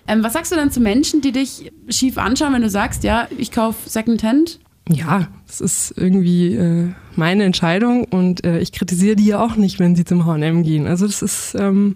Ähm, 0.08 0.24
was 0.24 0.34
sagst 0.34 0.52
du 0.52 0.56
dann 0.56 0.72
zu 0.72 0.80
Menschen, 0.80 1.22
die 1.22 1.32
dich 1.32 1.72
schief 1.90 2.18
anschauen, 2.18 2.54
wenn 2.54 2.64
du 2.64 2.72
sagst, 2.72 3.04
ja, 3.04 3.28
ich 3.38 3.52
kaufe 3.52 3.88
Secondhand? 3.88 4.60
Ja, 4.90 5.30
es 5.48 5.62
ist 5.62 5.94
irgendwie 5.96 6.56
äh, 6.56 6.90
meine 7.16 7.44
Entscheidung 7.46 8.04
und 8.06 8.44
äh, 8.44 8.60
ich 8.60 8.72
kritisiere 8.72 9.16
die 9.16 9.28
ja 9.28 9.44
auch 9.44 9.56
nicht, 9.56 9.80
wenn 9.80 9.96
sie 9.96 10.04
zum 10.04 10.26
H&M 10.26 10.64
gehen. 10.64 10.88
Also 10.88 11.06
das 11.06 11.22
ist, 11.22 11.56
ähm, 11.58 11.96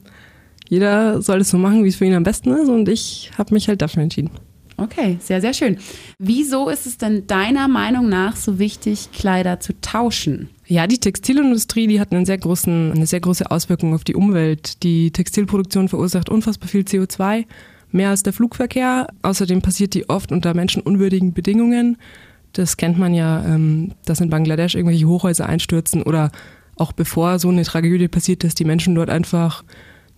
jeder 0.69 1.21
soll 1.21 1.41
es 1.41 1.49
so 1.49 1.57
machen, 1.57 1.83
wie 1.83 1.89
es 1.89 1.97
für 1.97 2.05
ihn 2.05 2.13
am 2.13 2.23
besten 2.23 2.51
ist 2.51 2.69
und 2.69 2.87
ich 2.87 3.31
habe 3.37 3.53
mich 3.53 3.67
halt 3.67 3.81
dafür 3.81 4.03
entschieden. 4.03 4.31
Okay, 4.79 5.17
sehr, 5.19 5.41
sehr 5.41 5.53
schön. 5.53 5.77
Wieso 6.19 6.69
ist 6.69 6.85
es 6.85 6.99
denn 6.99 7.25
deiner 7.25 7.67
Meinung 7.67 8.09
nach 8.09 8.35
so 8.35 8.59
wichtig, 8.59 9.09
Kleider 9.11 9.59
zu 9.59 9.73
tauschen? 9.81 10.49
Ja, 10.67 10.85
die 10.85 10.99
Textilindustrie, 10.99 11.87
die 11.87 11.99
hat 11.99 12.11
einen 12.11 12.27
sehr 12.27 12.37
großen, 12.37 12.91
eine 12.91 13.07
sehr 13.07 13.19
große 13.19 13.49
Auswirkung 13.49 13.95
auf 13.95 14.03
die 14.03 14.13
Umwelt. 14.13 14.83
Die 14.83 15.09
Textilproduktion 15.09 15.89
verursacht 15.89 16.29
unfassbar 16.29 16.69
viel 16.69 16.81
CO2, 16.81 17.45
mehr 17.91 18.11
als 18.11 18.21
der 18.21 18.33
Flugverkehr. 18.33 19.07
Außerdem 19.23 19.63
passiert 19.63 19.95
die 19.95 20.09
oft 20.09 20.31
unter 20.31 20.53
menschenunwürdigen 20.53 21.33
Bedingungen. 21.33 21.97
Das 22.53 22.77
kennt 22.77 22.97
man 22.97 23.13
ja, 23.13 23.43
ähm, 23.45 23.93
dass 24.05 24.21
in 24.21 24.29
Bangladesch 24.29 24.75
irgendwelche 24.75 25.07
Hochhäuser 25.07 25.47
einstürzen 25.47 26.03
oder 26.03 26.31
auch 26.75 26.91
bevor 26.91 27.39
so 27.39 27.49
eine 27.49 27.63
Tragödie 27.63 28.07
passiert, 28.07 28.43
dass 28.43 28.55
die 28.55 28.65
Menschen 28.65 28.95
dort 28.95 29.09
einfach 29.09 29.63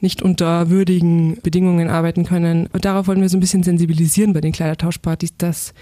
nicht 0.02 0.22
unter 0.22 0.70
würdigen 0.70 1.40
Bedingungen 1.42 1.90
arbeiten 1.90 2.26
können. 2.26 2.68
Und 2.68 2.86
darauf 2.86 3.08
wollen 3.08 3.22
wir 3.22 3.30
so 3.30 3.38
ein 3.38 3.42
bisschen 3.42 3.64
sensibilisieren 3.64 4.34
bei 4.34 4.42
den 4.42 4.54
Kleidertauschpartys, 4.54 5.36
dass 5.38 5.74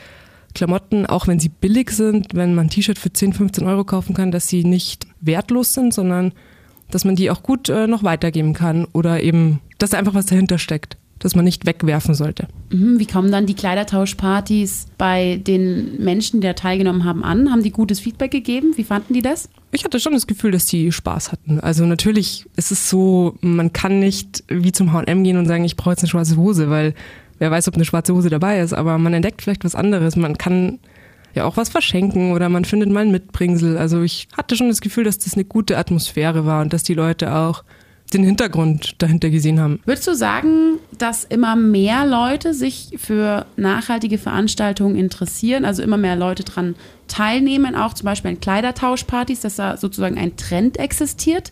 Klamotten, 0.55 1.05
auch 1.05 1.27
wenn 1.27 1.39
sie 1.39 1.49
billig 1.49 1.91
sind, 1.91 2.33
wenn 2.33 2.55
man 2.55 2.65
ein 2.65 2.69
T-Shirt 2.69 2.97
für 2.97 3.13
10, 3.13 3.33
15 3.33 3.67
Euro 3.67 3.83
kaufen 3.83 4.15
kann, 4.15 4.31
dass 4.31 4.47
sie 4.47 4.63
nicht 4.63 5.05
wertlos 5.21 5.73
sind, 5.73 5.93
sondern 5.93 6.33
dass 6.89 7.05
man 7.05 7.15
die 7.15 7.29
auch 7.29 7.43
gut 7.43 7.69
äh, 7.69 7.85
noch 7.85 8.03
weitergeben 8.03 8.53
kann 8.53 8.85
oder 8.85 9.21
eben, 9.21 9.59
dass 9.77 9.91
da 9.91 9.99
einfach 9.99 10.13
was 10.13 10.25
dahinter 10.25 10.57
steckt, 10.57 10.97
dass 11.19 11.35
man 11.35 11.45
nicht 11.45 11.65
wegwerfen 11.65 12.13
sollte. 12.15 12.47
Mhm, 12.71 12.99
Wie 12.99 13.05
kommen 13.05 13.31
dann 13.31 13.45
die 13.45 13.53
Kleidertauschpartys 13.53 14.87
bei 14.97 15.37
den 15.37 16.03
Menschen, 16.03 16.41
die 16.41 16.47
da 16.47 16.53
teilgenommen 16.53 17.03
haben, 17.03 17.23
an? 17.23 17.51
Haben 17.51 17.63
die 17.63 17.71
gutes 17.71 17.99
Feedback 17.99 18.31
gegeben? 18.31 18.73
Wie 18.75 18.83
fanden 18.83 19.13
die 19.13 19.21
das? 19.21 19.49
Ich 19.71 19.83
hatte 19.83 19.99
schon 19.99 20.13
das 20.13 20.27
Gefühl, 20.27 20.51
dass 20.51 20.65
die 20.65 20.91
Spaß 20.91 21.31
hatten. 21.31 21.59
Also 21.59 21.85
natürlich 21.85 22.45
ist 22.55 22.71
es 22.71 22.89
so, 22.89 23.35
man 23.41 23.73
kann 23.73 23.99
nicht 23.99 24.43
wie 24.47 24.71
zum 24.71 24.93
H&M 24.93 25.23
gehen 25.23 25.37
und 25.37 25.47
sagen, 25.47 25.65
ich 25.65 25.75
brauche 25.75 25.91
jetzt 25.91 26.03
eine 26.03 26.09
schwarze 26.09 26.37
Hose, 26.37 26.69
weil 26.69 26.93
wer 27.39 27.51
weiß, 27.51 27.67
ob 27.67 27.75
eine 27.75 27.85
schwarze 27.85 28.13
Hose 28.13 28.29
dabei 28.29 28.59
ist, 28.59 28.73
aber 28.73 28.97
man 28.97 29.13
entdeckt 29.13 29.41
vielleicht 29.41 29.65
was 29.65 29.75
anderes. 29.75 30.15
Man 30.15 30.37
kann 30.37 30.79
ja 31.35 31.45
auch 31.45 31.57
was 31.57 31.69
verschenken 31.69 32.31
oder 32.31 32.49
man 32.49 32.65
findet 32.65 32.89
mal 32.89 33.01
ein 33.01 33.11
Mitbringsel. 33.11 33.77
Also 33.77 34.01
ich 34.01 34.27
hatte 34.35 34.55
schon 34.55 34.69
das 34.69 34.81
Gefühl, 34.81 35.03
dass 35.03 35.19
das 35.19 35.33
eine 35.35 35.45
gute 35.45 35.77
Atmosphäre 35.77 36.45
war 36.45 36.61
und 36.61 36.73
dass 36.73 36.83
die 36.83 36.93
Leute 36.95 37.35
auch 37.35 37.63
den 38.13 38.23
Hintergrund 38.23 38.95
dahinter 38.99 39.29
gesehen 39.29 39.59
haben. 39.59 39.79
Würdest 39.85 40.07
du 40.07 40.15
sagen, 40.15 40.79
dass 40.97 41.23
immer 41.23 41.55
mehr 41.55 42.05
Leute 42.05 42.53
sich 42.53 42.95
für 42.97 43.45
nachhaltige 43.57 44.17
Veranstaltungen 44.17 44.95
interessieren, 44.95 45.65
also 45.65 45.83
immer 45.83 45.97
mehr 45.97 46.15
Leute 46.15 46.43
dran 46.43 46.75
teilnehmen, 47.07 47.75
auch 47.75 47.93
zum 47.93 48.05
Beispiel 48.05 48.31
an 48.31 48.39
Kleidertauschpartys, 48.39 49.41
dass 49.41 49.57
da 49.57 49.77
sozusagen 49.77 50.17
ein 50.17 50.35
Trend 50.37 50.77
existiert? 50.77 51.51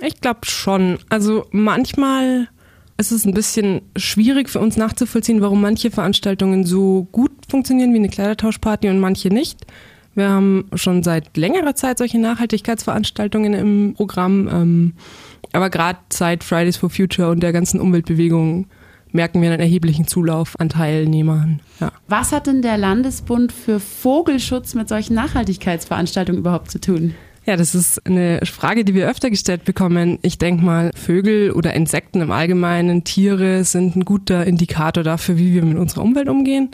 Ich 0.00 0.20
glaube 0.20 0.40
schon. 0.44 0.98
Also 1.08 1.46
manchmal 1.50 2.48
ist 2.96 3.10
es 3.10 3.24
ein 3.24 3.34
bisschen 3.34 3.82
schwierig 3.96 4.48
für 4.50 4.60
uns 4.60 4.76
nachzuvollziehen, 4.76 5.40
warum 5.40 5.60
manche 5.60 5.90
Veranstaltungen 5.90 6.64
so 6.64 7.08
gut 7.12 7.32
funktionieren 7.48 7.92
wie 7.92 7.98
eine 7.98 8.08
Kleidertauschparty 8.08 8.88
und 8.88 9.00
manche 9.00 9.28
nicht. 9.28 9.66
Wir 10.14 10.28
haben 10.28 10.66
schon 10.74 11.02
seit 11.02 11.36
längerer 11.36 11.74
Zeit 11.74 11.98
solche 11.98 12.18
Nachhaltigkeitsveranstaltungen 12.18 13.52
im 13.52 13.94
Programm. 13.96 14.48
Ähm, 14.48 14.92
aber 15.52 15.70
gerade 15.70 15.98
seit 16.12 16.44
Fridays 16.44 16.76
for 16.76 16.90
Future 16.90 17.30
und 17.30 17.40
der 17.40 17.52
ganzen 17.52 17.80
Umweltbewegung 17.80 18.66
merken 19.12 19.40
wir 19.40 19.50
einen 19.50 19.60
erheblichen 19.60 20.06
Zulauf 20.06 20.58
an 20.58 20.68
Teilnehmern. 20.68 21.60
Ja. 21.80 21.92
Was 22.08 22.32
hat 22.32 22.46
denn 22.46 22.62
der 22.62 22.76
Landesbund 22.76 23.52
für 23.52 23.78
Vogelschutz 23.78 24.74
mit 24.74 24.88
solchen 24.88 25.14
Nachhaltigkeitsveranstaltungen 25.14 26.40
überhaupt 26.40 26.70
zu 26.70 26.80
tun? 26.80 27.14
Ja, 27.46 27.56
das 27.56 27.74
ist 27.74 28.04
eine 28.06 28.40
Frage, 28.44 28.84
die 28.84 28.94
wir 28.94 29.08
öfter 29.08 29.28
gestellt 29.28 29.64
bekommen. 29.64 30.18
Ich 30.22 30.38
denke 30.38 30.64
mal, 30.64 30.90
Vögel 30.94 31.52
oder 31.52 31.74
Insekten 31.74 32.22
im 32.22 32.30
Allgemeinen, 32.30 33.04
Tiere 33.04 33.64
sind 33.64 33.96
ein 33.96 34.04
guter 34.04 34.46
Indikator 34.46 35.04
dafür, 35.04 35.36
wie 35.36 35.52
wir 35.52 35.62
mit 35.62 35.76
unserer 35.76 36.02
Umwelt 36.02 36.28
umgehen. 36.28 36.70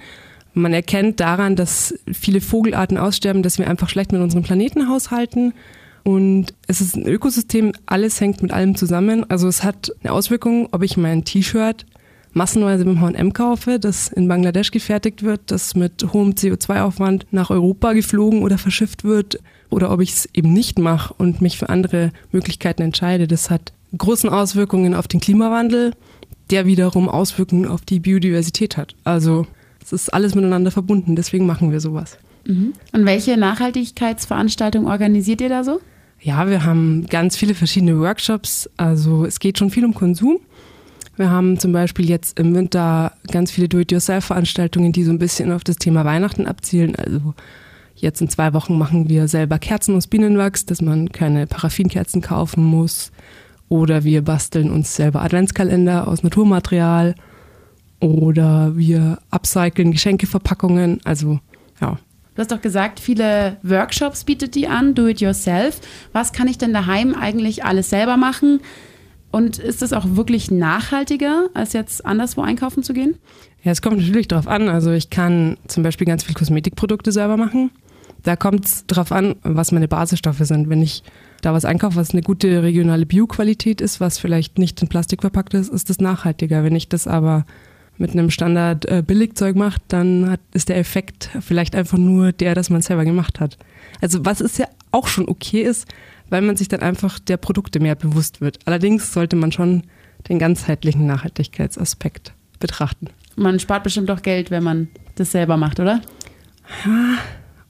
Man 0.54 0.72
erkennt 0.72 1.20
daran, 1.20 1.56
dass 1.56 1.94
viele 2.12 2.40
Vogelarten 2.40 2.98
aussterben, 2.98 3.42
dass 3.42 3.58
wir 3.58 3.68
einfach 3.68 3.88
schlecht 3.88 4.12
mit 4.12 4.20
unserem 4.20 4.44
Planeten 4.44 4.88
haushalten. 4.88 5.54
Und 6.02 6.54
es 6.66 6.80
ist 6.80 6.96
ein 6.96 7.06
Ökosystem, 7.06 7.72
alles 7.86 8.20
hängt 8.20 8.42
mit 8.42 8.52
allem 8.52 8.74
zusammen. 8.74 9.28
Also 9.28 9.48
es 9.48 9.62
hat 9.62 9.92
eine 10.02 10.12
Auswirkung, 10.12 10.68
ob 10.72 10.82
ich 10.82 10.96
mein 10.96 11.24
T-Shirt 11.24 11.86
massenweise 12.32 12.84
beim 12.84 13.00
H&M 13.00 13.32
kaufe, 13.32 13.78
das 13.78 14.08
in 14.08 14.28
Bangladesch 14.28 14.70
gefertigt 14.70 15.22
wird, 15.22 15.40
das 15.46 15.74
mit 15.74 16.12
hohem 16.12 16.32
CO2-Aufwand 16.32 17.26
nach 17.32 17.50
Europa 17.50 17.92
geflogen 17.92 18.42
oder 18.42 18.56
verschifft 18.56 19.04
wird, 19.04 19.40
oder 19.68 19.90
ob 19.90 20.00
ich 20.00 20.10
es 20.10 20.28
eben 20.34 20.52
nicht 20.52 20.78
mache 20.78 21.14
und 21.16 21.40
mich 21.40 21.58
für 21.58 21.68
andere 21.68 22.12
Möglichkeiten 22.32 22.82
entscheide. 22.82 23.26
Das 23.26 23.50
hat 23.50 23.72
großen 23.96 24.30
Auswirkungen 24.30 24.94
auf 24.94 25.08
den 25.08 25.20
Klimawandel, 25.20 25.92
der 26.50 26.66
wiederum 26.66 27.08
Auswirkungen 27.08 27.66
auf 27.66 27.82
die 27.82 28.00
Biodiversität 28.00 28.76
hat. 28.76 28.94
Also 29.04 29.46
es 29.82 29.92
ist 29.92 30.12
alles 30.12 30.34
miteinander 30.34 30.70
verbunden, 30.70 31.16
deswegen 31.16 31.46
machen 31.46 31.70
wir 31.72 31.80
sowas. 31.80 32.18
Mhm. 32.46 32.72
Und 32.92 33.06
welche 33.06 33.36
Nachhaltigkeitsveranstaltungen 33.36 34.88
organisiert 34.88 35.40
ihr 35.40 35.48
da 35.48 35.64
so? 35.64 35.80
Ja, 36.22 36.48
wir 36.48 36.64
haben 36.64 37.06
ganz 37.06 37.36
viele 37.36 37.54
verschiedene 37.54 37.98
Workshops. 37.98 38.68
Also 38.76 39.24
es 39.24 39.40
geht 39.40 39.58
schon 39.58 39.70
viel 39.70 39.84
um 39.84 39.94
Konsum. 39.94 40.38
Wir 41.16 41.30
haben 41.30 41.58
zum 41.58 41.72
Beispiel 41.72 42.08
jetzt 42.08 42.38
im 42.38 42.54
Winter 42.54 43.12
ganz 43.30 43.50
viele 43.50 43.68
Do-it-yourself-Veranstaltungen, 43.68 44.92
die 44.92 45.04
so 45.04 45.12
ein 45.12 45.18
bisschen 45.18 45.50
auf 45.52 45.64
das 45.64 45.76
Thema 45.76 46.04
Weihnachten 46.04 46.46
abzielen. 46.46 46.94
Also 46.94 47.34
jetzt 47.94 48.20
in 48.20 48.28
zwei 48.28 48.52
Wochen 48.52 48.76
machen 48.76 49.08
wir 49.08 49.28
selber 49.28 49.58
Kerzen 49.58 49.96
aus 49.96 50.06
Bienenwachs, 50.06 50.66
dass 50.66 50.82
man 50.82 51.10
keine 51.10 51.46
Paraffinkerzen 51.46 52.20
kaufen 52.20 52.64
muss. 52.64 53.12
Oder 53.68 54.04
wir 54.04 54.22
basteln 54.22 54.70
uns 54.70 54.96
selber 54.96 55.22
Adventskalender 55.22 56.06
aus 56.06 56.22
Naturmaterial. 56.22 57.14
Oder 58.00 58.76
wir 58.76 59.18
upcyclen 59.30 59.92
Geschenkeverpackungen. 59.92 61.00
Also 61.04 61.40
ja, 61.80 61.98
Du 62.40 62.44
hast 62.44 62.52
doch 62.52 62.62
gesagt, 62.62 63.00
viele 63.00 63.58
Workshops 63.62 64.24
bietet 64.24 64.54
die 64.54 64.66
an, 64.66 64.94
do 64.94 65.06
it 65.08 65.20
yourself. 65.20 65.78
Was 66.14 66.32
kann 66.32 66.48
ich 66.48 66.56
denn 66.56 66.72
daheim 66.72 67.14
eigentlich 67.14 67.66
alles 67.66 67.90
selber 67.90 68.16
machen? 68.16 68.60
Und 69.30 69.58
ist 69.58 69.82
das 69.82 69.92
auch 69.92 70.16
wirklich 70.16 70.50
nachhaltiger, 70.50 71.48
als 71.52 71.74
jetzt 71.74 72.06
anderswo 72.06 72.40
einkaufen 72.40 72.82
zu 72.82 72.94
gehen? 72.94 73.18
Ja, 73.62 73.72
es 73.72 73.82
kommt 73.82 73.98
natürlich 73.98 74.26
darauf 74.26 74.48
an. 74.48 74.70
Also 74.70 74.90
ich 74.90 75.10
kann 75.10 75.58
zum 75.68 75.82
Beispiel 75.82 76.06
ganz 76.06 76.24
viele 76.24 76.32
Kosmetikprodukte 76.32 77.12
selber 77.12 77.36
machen. 77.36 77.72
Da 78.22 78.36
kommt 78.36 78.64
es 78.64 78.86
darauf 78.86 79.12
an, 79.12 79.34
was 79.42 79.70
meine 79.70 79.86
Basisstoffe 79.86 80.40
sind. 80.40 80.70
Wenn 80.70 80.80
ich 80.80 81.02
da 81.42 81.52
was 81.52 81.66
einkaufe, 81.66 81.96
was 81.96 82.12
eine 82.12 82.22
gute 82.22 82.62
regionale 82.62 83.04
Bioqualität 83.04 83.82
ist, 83.82 84.00
was 84.00 84.18
vielleicht 84.18 84.56
nicht 84.58 84.80
in 84.80 84.88
Plastik 84.88 85.20
verpackt 85.20 85.52
ist, 85.52 85.70
ist 85.70 85.90
das 85.90 85.98
nachhaltiger. 85.98 86.64
Wenn 86.64 86.74
ich 86.74 86.88
das 86.88 87.06
aber 87.06 87.44
mit 88.00 88.12
einem 88.12 88.30
Standard 88.30 88.86
äh, 88.86 89.02
Billigzeug 89.06 89.56
macht, 89.56 89.82
dann 89.88 90.30
hat, 90.30 90.40
ist 90.52 90.68
der 90.68 90.78
Effekt 90.78 91.30
vielleicht 91.40 91.74
einfach 91.74 91.98
nur 91.98 92.32
der, 92.32 92.54
dass 92.54 92.70
man 92.70 92.80
es 92.80 92.86
selber 92.86 93.04
gemacht 93.04 93.40
hat. 93.40 93.58
Also 94.00 94.24
was 94.24 94.40
ist 94.40 94.58
ja 94.58 94.66
auch 94.90 95.06
schon 95.06 95.28
okay 95.28 95.62
ist, 95.62 95.86
weil 96.30 96.42
man 96.42 96.56
sich 96.56 96.68
dann 96.68 96.80
einfach 96.80 97.18
der 97.18 97.36
Produkte 97.36 97.80
mehr 97.80 97.94
bewusst 97.94 98.40
wird. 98.40 98.58
Allerdings 98.64 99.12
sollte 99.12 99.36
man 99.36 99.52
schon 99.52 99.82
den 100.28 100.38
ganzheitlichen 100.38 101.06
Nachhaltigkeitsaspekt 101.06 102.32
betrachten. 102.58 103.08
Man 103.36 103.58
spart 103.60 103.84
bestimmt 103.84 104.10
auch 104.10 104.22
Geld, 104.22 104.50
wenn 104.50 104.62
man 104.62 104.88
das 105.16 105.32
selber 105.32 105.56
macht, 105.56 105.80
oder? 105.80 106.00
Ja, 106.84 107.18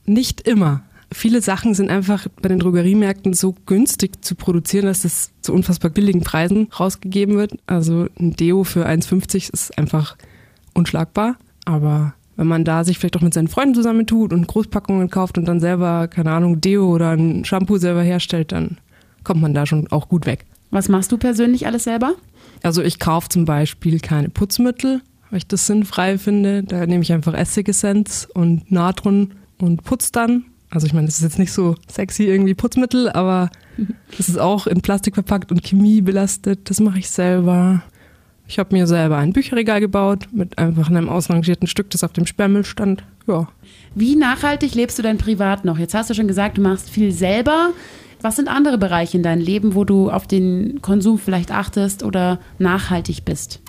nicht 0.05 0.47
immer. 0.47 0.83
Viele 1.13 1.41
Sachen 1.41 1.73
sind 1.73 1.89
einfach 1.89 2.27
bei 2.41 2.47
den 2.47 2.59
Drogeriemärkten 2.59 3.33
so 3.33 3.53
günstig 3.65 4.23
zu 4.23 4.35
produzieren, 4.35 4.85
dass 4.85 5.03
es 5.03 5.31
zu 5.41 5.53
unfassbar 5.53 5.91
billigen 5.91 6.21
Preisen 6.21 6.69
rausgegeben 6.79 7.35
wird. 7.35 7.57
Also 7.67 8.07
ein 8.17 8.33
Deo 8.35 8.63
für 8.63 8.87
1,50 8.87 9.51
ist 9.51 9.77
einfach 9.77 10.15
unschlagbar. 10.73 11.35
Aber 11.65 12.13
wenn 12.37 12.47
man 12.47 12.63
da 12.63 12.83
sich 12.85 12.97
vielleicht 12.97 13.17
auch 13.17 13.21
mit 13.21 13.33
seinen 13.33 13.49
Freunden 13.49 13.75
zusammentut 13.75 14.31
und 14.31 14.47
Großpackungen 14.47 15.09
kauft 15.09 15.37
und 15.37 15.45
dann 15.45 15.59
selber, 15.59 16.07
keine 16.07 16.31
Ahnung, 16.31 16.61
Deo 16.61 16.89
oder 16.89 17.11
ein 17.11 17.43
Shampoo 17.43 17.77
selber 17.77 18.01
herstellt, 18.01 18.53
dann 18.53 18.77
kommt 19.23 19.41
man 19.41 19.53
da 19.53 19.65
schon 19.65 19.91
auch 19.91 20.07
gut 20.07 20.25
weg. 20.25 20.45
Was 20.71 20.87
machst 20.87 21.11
du 21.11 21.17
persönlich 21.17 21.67
alles 21.67 21.83
selber? 21.83 22.13
Also 22.63 22.81
ich 22.81 22.99
kaufe 22.99 23.27
zum 23.27 23.43
Beispiel 23.45 23.99
keine 23.99 24.29
Putzmittel, 24.29 25.01
weil 25.29 25.37
ich 25.37 25.47
das 25.47 25.67
sinnfrei 25.67 26.17
finde. 26.17 26.63
Da 26.63 26.85
nehme 26.85 27.03
ich 27.03 27.11
einfach 27.11 27.33
Essigessenz 27.33 28.27
und 28.33 28.71
Natron 28.71 29.33
und 29.59 29.83
putz 29.83 30.11
dann. 30.11 30.45
Also 30.71 30.87
ich 30.87 30.93
meine, 30.93 31.07
das 31.07 31.17
ist 31.17 31.23
jetzt 31.23 31.39
nicht 31.39 31.51
so 31.51 31.75
sexy 31.87 32.23
irgendwie 32.23 32.55
Putzmittel, 32.55 33.09
aber 33.09 33.49
das 34.17 34.29
ist 34.29 34.39
auch 34.39 34.67
in 34.67 34.81
Plastik 34.81 35.13
verpackt 35.15 35.51
und 35.51 35.63
Chemie 35.63 36.01
belastet. 36.01 36.69
Das 36.69 36.79
mache 36.79 36.99
ich 36.99 37.09
selber. 37.09 37.83
Ich 38.47 38.57
habe 38.57 38.75
mir 38.75 38.87
selber 38.87 39.17
ein 39.17 39.33
Bücherregal 39.33 39.79
gebaut 39.79 40.27
mit 40.31 40.57
einfach 40.57 40.89
einem 40.89 41.07
ausrangierten 41.07 41.67
Stück, 41.67 41.89
das 41.89 42.03
auf 42.03 42.13
dem 42.13 42.25
Sperrmüll 42.25 42.65
stand. 42.65 43.03
Ja. 43.27 43.47
Wie 43.95 44.15
nachhaltig 44.15 44.73
lebst 44.73 44.97
du 44.97 45.03
denn 45.03 45.17
privat 45.17 45.63
noch? 45.63 45.77
Jetzt 45.77 45.93
hast 45.93 46.09
du 46.09 46.13
schon 46.13 46.27
gesagt, 46.27 46.57
du 46.57 46.61
machst 46.61 46.89
viel 46.89 47.11
selber. 47.11 47.69
Was 48.21 48.35
sind 48.35 48.47
andere 48.47 48.77
Bereiche 48.77 49.17
in 49.17 49.23
deinem 49.23 49.41
Leben, 49.41 49.73
wo 49.73 49.83
du 49.83 50.09
auf 50.09 50.27
den 50.27 50.81
Konsum 50.81 51.17
vielleicht 51.17 51.51
achtest 51.51 52.03
oder 52.03 52.39
nachhaltig 52.59 53.25
bist? 53.25 53.61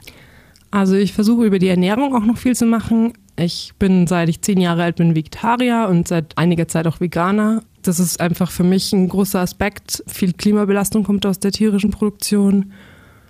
Also 0.70 0.94
ich 0.94 1.12
versuche 1.12 1.44
über 1.44 1.58
die 1.58 1.68
Ernährung 1.68 2.14
auch 2.14 2.24
noch 2.24 2.36
viel 2.36 2.56
zu 2.56 2.66
machen. 2.66 3.12
Ich 3.42 3.72
bin 3.78 4.06
seit 4.06 4.28
ich 4.28 4.40
zehn 4.40 4.60
Jahre 4.60 4.84
alt 4.84 4.96
bin 4.96 5.16
Vegetarier 5.16 5.88
und 5.90 6.06
seit 6.06 6.38
einiger 6.38 6.68
Zeit 6.68 6.86
auch 6.86 7.00
Veganer. 7.00 7.62
Das 7.82 7.98
ist 7.98 8.20
einfach 8.20 8.50
für 8.50 8.62
mich 8.62 8.92
ein 8.92 9.08
großer 9.08 9.40
Aspekt. 9.40 10.04
Viel 10.06 10.32
Klimabelastung 10.32 11.02
kommt 11.02 11.26
aus 11.26 11.40
der 11.40 11.50
tierischen 11.50 11.90
Produktion. 11.90 12.72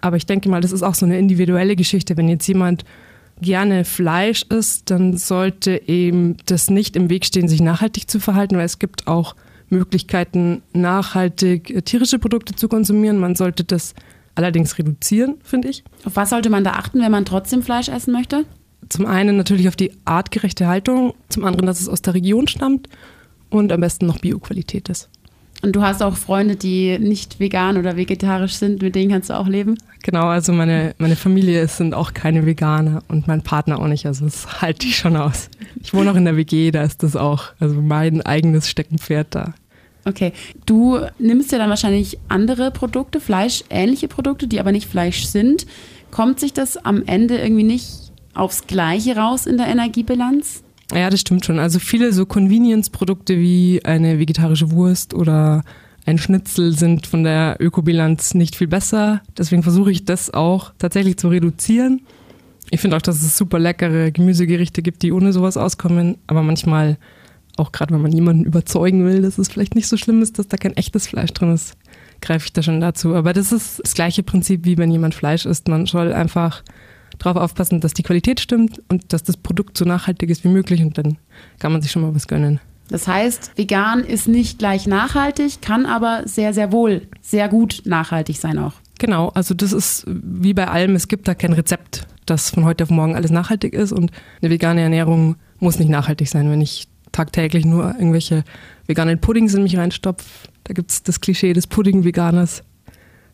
Aber 0.02 0.16
ich 0.16 0.26
denke 0.26 0.50
mal, 0.50 0.60
das 0.60 0.72
ist 0.72 0.82
auch 0.82 0.94
so 0.94 1.06
eine 1.06 1.18
individuelle 1.18 1.76
Geschichte. 1.76 2.16
Wenn 2.16 2.28
jetzt 2.28 2.46
jemand 2.46 2.84
gerne 3.40 3.84
Fleisch 3.84 4.42
isst, 4.50 4.90
dann 4.90 5.16
sollte 5.16 5.88
eben 5.88 6.36
das 6.44 6.68
nicht 6.68 6.94
im 6.96 7.08
Weg 7.08 7.24
stehen, 7.24 7.48
sich 7.48 7.62
nachhaltig 7.62 8.10
zu 8.10 8.20
verhalten, 8.20 8.56
weil 8.56 8.66
es 8.66 8.78
gibt 8.78 9.06
auch 9.06 9.34
Möglichkeiten, 9.70 10.62
nachhaltig 10.74 11.84
tierische 11.86 12.18
Produkte 12.18 12.54
zu 12.54 12.68
konsumieren. 12.68 13.18
Man 13.18 13.34
sollte 13.34 13.64
das 13.64 13.94
allerdings 14.34 14.76
reduzieren, 14.78 15.36
finde 15.42 15.68
ich. 15.68 15.82
Auf 16.04 16.16
was 16.16 16.30
sollte 16.30 16.50
man 16.50 16.64
da 16.64 16.72
achten, 16.72 17.00
wenn 17.00 17.10
man 17.10 17.24
trotzdem 17.24 17.62
Fleisch 17.62 17.88
essen 17.88 18.12
möchte? 18.12 18.44
Zum 18.88 19.06
einen 19.06 19.36
natürlich 19.36 19.68
auf 19.68 19.76
die 19.76 19.92
artgerechte 20.04 20.66
Haltung, 20.66 21.14
zum 21.28 21.44
anderen, 21.44 21.66
dass 21.66 21.80
es 21.80 21.88
aus 21.88 22.02
der 22.02 22.14
Region 22.14 22.48
stammt 22.48 22.88
und 23.50 23.72
am 23.72 23.80
besten 23.80 24.06
noch 24.06 24.18
Bioqualität 24.18 24.88
ist. 24.88 25.08
Und 25.62 25.76
du 25.76 25.82
hast 25.82 26.02
auch 26.02 26.16
Freunde, 26.16 26.56
die 26.56 26.98
nicht 26.98 27.38
vegan 27.38 27.76
oder 27.76 27.96
vegetarisch 27.96 28.54
sind, 28.54 28.82
mit 28.82 28.96
denen 28.96 29.12
kannst 29.12 29.30
du 29.30 29.34
auch 29.34 29.46
leben? 29.46 29.78
Genau, 30.02 30.26
also 30.26 30.52
meine, 30.52 30.94
meine 30.98 31.14
Familie 31.14 31.68
sind 31.68 31.94
auch 31.94 32.14
keine 32.14 32.44
Veganer 32.44 33.04
und 33.06 33.28
mein 33.28 33.42
Partner 33.42 33.78
auch 33.78 33.86
nicht, 33.86 34.04
also 34.04 34.24
das 34.24 34.60
halte 34.62 34.86
ich 34.86 34.96
schon 34.96 35.16
aus. 35.16 35.48
Ich 35.80 35.94
wohne 35.94 36.10
auch 36.10 36.16
in 36.16 36.24
der 36.24 36.36
WG, 36.36 36.72
da 36.72 36.82
ist 36.82 37.04
das 37.04 37.14
auch, 37.14 37.52
also 37.60 37.80
mein 37.80 38.22
eigenes 38.22 38.68
Steckenpferd 38.68 39.28
da. 39.30 39.54
Okay, 40.04 40.32
du 40.66 40.98
nimmst 41.20 41.52
ja 41.52 41.58
dann 41.58 41.70
wahrscheinlich 41.70 42.18
andere 42.28 42.72
Produkte, 42.72 43.20
fleischähnliche 43.20 44.08
Produkte, 44.08 44.48
die 44.48 44.58
aber 44.58 44.72
nicht 44.72 44.90
Fleisch 44.90 45.26
sind. 45.26 45.66
Kommt 46.10 46.40
sich 46.40 46.52
das 46.52 46.76
am 46.76 47.04
Ende 47.06 47.38
irgendwie 47.38 47.62
nicht 47.62 48.01
aufs 48.34 48.66
Gleiche 48.66 49.16
raus 49.16 49.46
in 49.46 49.56
der 49.56 49.66
Energiebilanz? 49.66 50.62
Ja, 50.92 51.08
das 51.08 51.20
stimmt 51.20 51.44
schon. 51.44 51.58
Also 51.58 51.78
viele 51.78 52.12
so 52.12 52.26
Convenience-Produkte 52.26 53.38
wie 53.38 53.80
eine 53.84 54.18
vegetarische 54.18 54.70
Wurst 54.70 55.14
oder 55.14 55.64
ein 56.04 56.18
Schnitzel 56.18 56.76
sind 56.76 57.06
von 57.06 57.24
der 57.24 57.56
Ökobilanz 57.60 58.34
nicht 58.34 58.56
viel 58.56 58.66
besser. 58.66 59.22
Deswegen 59.38 59.62
versuche 59.62 59.90
ich 59.90 60.04
das 60.04 60.34
auch 60.34 60.72
tatsächlich 60.78 61.16
zu 61.16 61.28
reduzieren. 61.28 62.02
Ich 62.70 62.80
finde 62.80 62.96
auch, 62.96 63.02
dass 63.02 63.22
es 63.22 63.36
super 63.36 63.58
leckere 63.58 64.10
Gemüsegerichte 64.10 64.82
gibt, 64.82 65.02
die 65.02 65.12
ohne 65.12 65.32
sowas 65.32 65.56
auskommen. 65.56 66.18
Aber 66.26 66.42
manchmal, 66.42 66.98
auch 67.56 67.70
gerade 67.70 67.94
wenn 67.94 68.02
man 68.02 68.12
jemanden 68.12 68.44
überzeugen 68.44 69.04
will, 69.06 69.22
dass 69.22 69.38
es 69.38 69.48
vielleicht 69.48 69.74
nicht 69.74 69.88
so 69.88 69.96
schlimm 69.96 70.22
ist, 70.22 70.38
dass 70.38 70.48
da 70.48 70.56
kein 70.56 70.76
echtes 70.76 71.06
Fleisch 71.06 71.32
drin 71.32 71.52
ist, 71.52 71.76
greife 72.20 72.46
ich 72.46 72.52
da 72.52 72.62
schon 72.62 72.80
dazu. 72.80 73.14
Aber 73.14 73.32
das 73.32 73.52
ist 73.52 73.80
das 73.82 73.94
gleiche 73.94 74.22
Prinzip, 74.22 74.64
wie 74.64 74.78
wenn 74.78 74.90
jemand 74.90 75.14
Fleisch 75.14 75.46
isst. 75.46 75.68
Man 75.68 75.86
soll 75.86 76.12
einfach 76.12 76.62
darauf 77.22 77.42
aufpassen, 77.42 77.80
dass 77.80 77.94
die 77.94 78.02
Qualität 78.02 78.40
stimmt 78.40 78.82
und 78.88 79.12
dass 79.12 79.22
das 79.22 79.36
Produkt 79.36 79.78
so 79.78 79.84
nachhaltig 79.84 80.30
ist 80.30 80.44
wie 80.44 80.48
möglich 80.48 80.82
und 80.82 80.98
dann 80.98 81.18
kann 81.58 81.72
man 81.72 81.82
sich 81.82 81.90
schon 81.90 82.02
mal 82.02 82.14
was 82.14 82.28
gönnen. 82.28 82.60
Das 82.88 83.08
heißt, 83.08 83.52
vegan 83.56 84.00
ist 84.00 84.28
nicht 84.28 84.58
gleich 84.58 84.86
nachhaltig, 84.86 85.62
kann 85.62 85.86
aber 85.86 86.22
sehr, 86.26 86.52
sehr 86.52 86.72
wohl 86.72 87.08
sehr 87.22 87.48
gut 87.48 87.82
nachhaltig 87.84 88.36
sein 88.36 88.58
auch. 88.58 88.74
Genau, 88.98 89.30
also 89.30 89.54
das 89.54 89.72
ist 89.72 90.04
wie 90.06 90.52
bei 90.52 90.68
allem, 90.68 90.94
es 90.94 91.08
gibt 91.08 91.26
da 91.26 91.34
kein 91.34 91.52
Rezept, 91.52 92.06
das 92.26 92.50
von 92.50 92.64
heute 92.64 92.84
auf 92.84 92.90
morgen 92.90 93.16
alles 93.16 93.30
nachhaltig 93.30 93.72
ist 93.72 93.92
und 93.92 94.10
eine 94.40 94.50
vegane 94.50 94.82
Ernährung 94.82 95.36
muss 95.58 95.78
nicht 95.78 95.88
nachhaltig 95.88 96.28
sein. 96.28 96.50
Wenn 96.50 96.60
ich 96.60 96.88
tagtäglich 97.12 97.64
nur 97.64 97.94
irgendwelche 97.94 98.44
veganen 98.86 99.20
Puddings 99.20 99.54
in 99.54 99.62
mich 99.62 99.76
reinstopfe, 99.76 100.48
da 100.64 100.74
gibt 100.74 100.90
es 100.90 101.02
das 101.02 101.20
Klischee 101.20 101.52
des 101.52 101.66
Pudding-Veganers, 101.66 102.62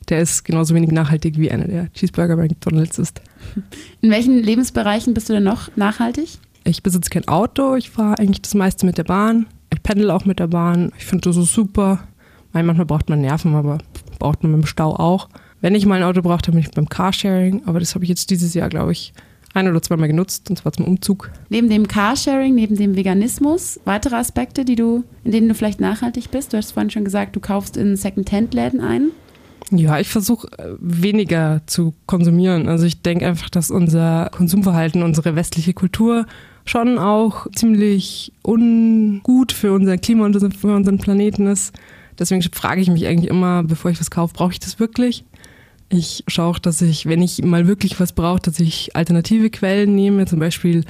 der 0.09 0.21
ist 0.21 0.45
genauso 0.45 0.75
wenig 0.75 0.91
nachhaltig 0.91 1.39
wie 1.39 1.51
einer, 1.51 1.67
der 1.67 1.93
Cheeseburger 1.93 2.37
bei 2.37 2.49
McDonalds 2.49 2.99
ist. 2.99 3.21
In 4.01 4.11
welchen 4.11 4.43
Lebensbereichen 4.43 5.15
bist 5.15 5.29
du 5.29 5.35
denn 5.35 5.45
noch 5.45 5.75
nachhaltig? 5.77 6.39
Ich 6.65 6.83
besitze 6.83 7.11
kein 7.11 7.29
Auto, 7.29 7.77
ich 7.77 7.91
fahre 7.91 8.19
eigentlich 8.19 8.43
das 8.43 8.55
meiste 8.55 8.87
mit 8.87 8.99
der 8.99 9.05
Bahn. 9.05 9.47
Ich 9.73 9.83
pendel 9.83 10.11
auch 10.11 10.25
mit 10.25 10.39
der 10.39 10.49
Bahn. 10.49 10.93
Ich 10.99 11.07
finde 11.07 11.29
das 11.29 11.37
so 11.37 11.43
super. 11.43 12.01
Manchmal 12.53 12.87
braucht 12.87 13.09
man 13.09 13.21
Nerven, 13.21 13.55
aber 13.55 13.79
braucht 14.19 14.43
man 14.43 14.53
mit 14.53 14.63
dem 14.63 14.67
Stau 14.67 14.95
auch. 14.95 15.29
Wenn 15.61 15.75
ich 15.75 15.87
mal 15.87 15.97
ein 15.97 16.03
Auto 16.03 16.23
brauche, 16.23 16.43
dann 16.43 16.55
bin 16.55 16.65
ich 16.65 16.71
beim 16.71 16.89
Carsharing. 16.89 17.63
Aber 17.67 17.81
das 17.81 17.95
habe 17.95 18.05
ich 18.05 18.09
jetzt 18.09 18.31
dieses 18.31 18.55
Jahr, 18.55 18.69
glaube 18.69 18.93
ich, 18.93 19.13
ein 19.55 19.69
oder 19.69 19.83
zweimal 19.83 20.09
genutzt, 20.09 20.51
und 20.51 20.57
zwar 20.57 20.73
zum 20.73 20.87
Umzug. 20.87 21.31
Neben 21.49 21.69
dem 21.69 21.89
Carsharing, 21.89 22.55
neben 22.55 22.77
dem 22.77 22.97
Veganismus, 22.97 23.81
weitere 23.85 24.17
Aspekte, 24.17 24.65
die 24.65 24.77
du, 24.77 25.05
in 25.25 25.33
denen 25.33 25.49
du 25.49 25.55
vielleicht 25.55 25.81
nachhaltig 25.81 26.31
bist? 26.31 26.53
Du 26.53 26.57
hast 26.57 26.73
vorhin 26.73 26.91
schon 26.91 27.05
gesagt, 27.05 27.35
du 27.37 27.41
kaufst 27.41 27.77
in 27.77 27.97
Second-Hand-Läden 27.97 28.81
ein. 28.81 29.11
Ja, 29.71 29.99
ich 30.01 30.09
versuche 30.09 30.49
äh, 30.59 30.77
weniger 30.81 31.61
zu 31.67 31.95
konsumieren. 32.07 32.69
Also 32.69 32.87
ich 32.87 33.03
denke 33.03 33.27
einfach, 33.27 33.51
dass 33.51 33.71
unser 33.71 34.31
Konsumverhalten, 34.33 35.03
unsere 35.03 35.37
westliche 35.37 35.75
Kultur 35.75 36.27
schon 36.65 36.99
auch 36.99 37.47
ziemlich 37.55 38.33
ungut 38.43 39.53
für 39.53 39.73
unser 39.73 39.99
Klima 39.99 40.27
und 40.27 40.55
für 40.55 40.75
unseren 40.75 40.99
Planeten 40.99 41.47
ist. 41.47 41.75
Deswegen 42.19 42.43
frage 42.43 42.81
ich 42.81 42.89
mich 42.89 43.07
eigentlich 43.07 43.31
immer, 43.31 43.63
bevor 43.63 43.91
ich 43.91 44.01
was 44.01 44.11
kaufe, 44.11 44.35
brauche 44.35 44.53
ich 44.53 44.61
das 44.61 44.81
wirklich? 44.81 45.25
Ich 45.89 46.25
schaue 46.29 46.47
auch, 46.47 46.59
dass 46.59 46.83
ich, 46.83 47.07
wenn 47.07 47.23
ich 47.23 47.43
mal 47.43 47.67
wirklich 47.67 47.99
was 48.01 48.13
brauche, 48.13 48.41
dass 48.41 48.61
ich 48.61 48.95
alternative 48.97 49.51
Quellen 49.51 49.95
nehme, 49.95 50.27
zum 50.27 50.39
Beispiel 50.39 50.85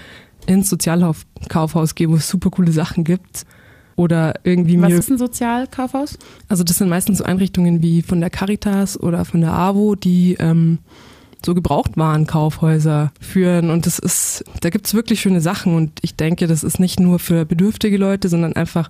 ins 0.47 0.69
Sozialkaufhaus 0.71 1.95
gehe, 1.95 2.11
wo 2.11 2.17
es 2.17 2.29
super 2.29 2.51
coole 2.51 2.73
Sachen 2.73 3.05
gibt. 3.05 3.45
Oder 3.99 4.35
irgendwie 4.45 4.81
Was 4.81 4.91
mir. 4.91 4.99
ist 5.01 5.11
ein 5.11 5.19
Sozialkaufhaus? 5.19 6.21
Also 6.49 6.63
das 6.63 6.79
sind 6.79 6.89
meistens 6.89 7.19
so 7.19 7.25
Einrichtungen 7.25 7.83
wie 7.83 8.03
von 8.03 8.21
der 8.21 8.31
Caritas 8.31 8.99
oder 8.99 9.25
von 9.25 9.41
der 9.41 9.53
AWO, 9.53 9.97
die 9.97 10.37
ähm, 10.39 10.79
so 11.45 11.53
Gebrauchtwarenkaufhäuser 11.53 13.11
führen. 13.21 13.71
Und 13.71 13.87
das 13.87 13.99
ist, 13.99 14.45
da 14.61 14.71
gibt's 14.71 14.95
wirklich 14.95 15.21
schöne 15.21 15.41
Sachen. 15.41 15.75
Und 15.75 15.99
ich 16.03 16.15
denke, 16.15 16.47
das 16.47 16.63
ist 16.63 16.79
nicht 16.79 17.01
nur 17.01 17.19
für 17.19 17.45
bedürftige 17.45 17.97
Leute, 17.97 18.29
sondern 18.29 18.53
einfach, 18.53 18.89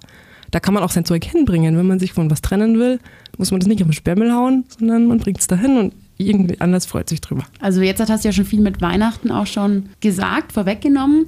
da 0.50 0.60
kann 0.60 0.74
man 0.74 0.82
auch 0.82 0.90
sein 0.90 1.06
Zeug 1.06 1.24
hinbringen. 1.24 1.78
Wenn 1.78 1.86
man 1.86 1.98
sich 1.98 2.12
von 2.12 2.30
was 2.30 2.42
trennen 2.42 2.78
will, 2.78 3.00
muss 3.38 3.50
man 3.50 3.60
das 3.60 3.66
nicht 3.66 3.80
auf 3.80 3.88
den 3.88 3.94
Sperrmüll 3.94 4.32
hauen, 4.32 4.64
sondern 4.78 5.06
man 5.06 5.20
bringt's 5.20 5.46
dahin 5.46 5.78
und 5.78 5.94
irgendwie 6.18 6.60
anders 6.60 6.84
freut 6.84 7.08
sich 7.08 7.22
drüber. 7.22 7.44
Also 7.60 7.80
jetzt 7.80 8.06
hast 8.06 8.24
du 8.24 8.28
ja 8.28 8.32
schon 8.32 8.44
viel 8.44 8.60
mit 8.60 8.82
Weihnachten 8.82 9.30
auch 9.30 9.46
schon 9.46 9.88
gesagt, 10.00 10.52
vorweggenommen. 10.52 11.24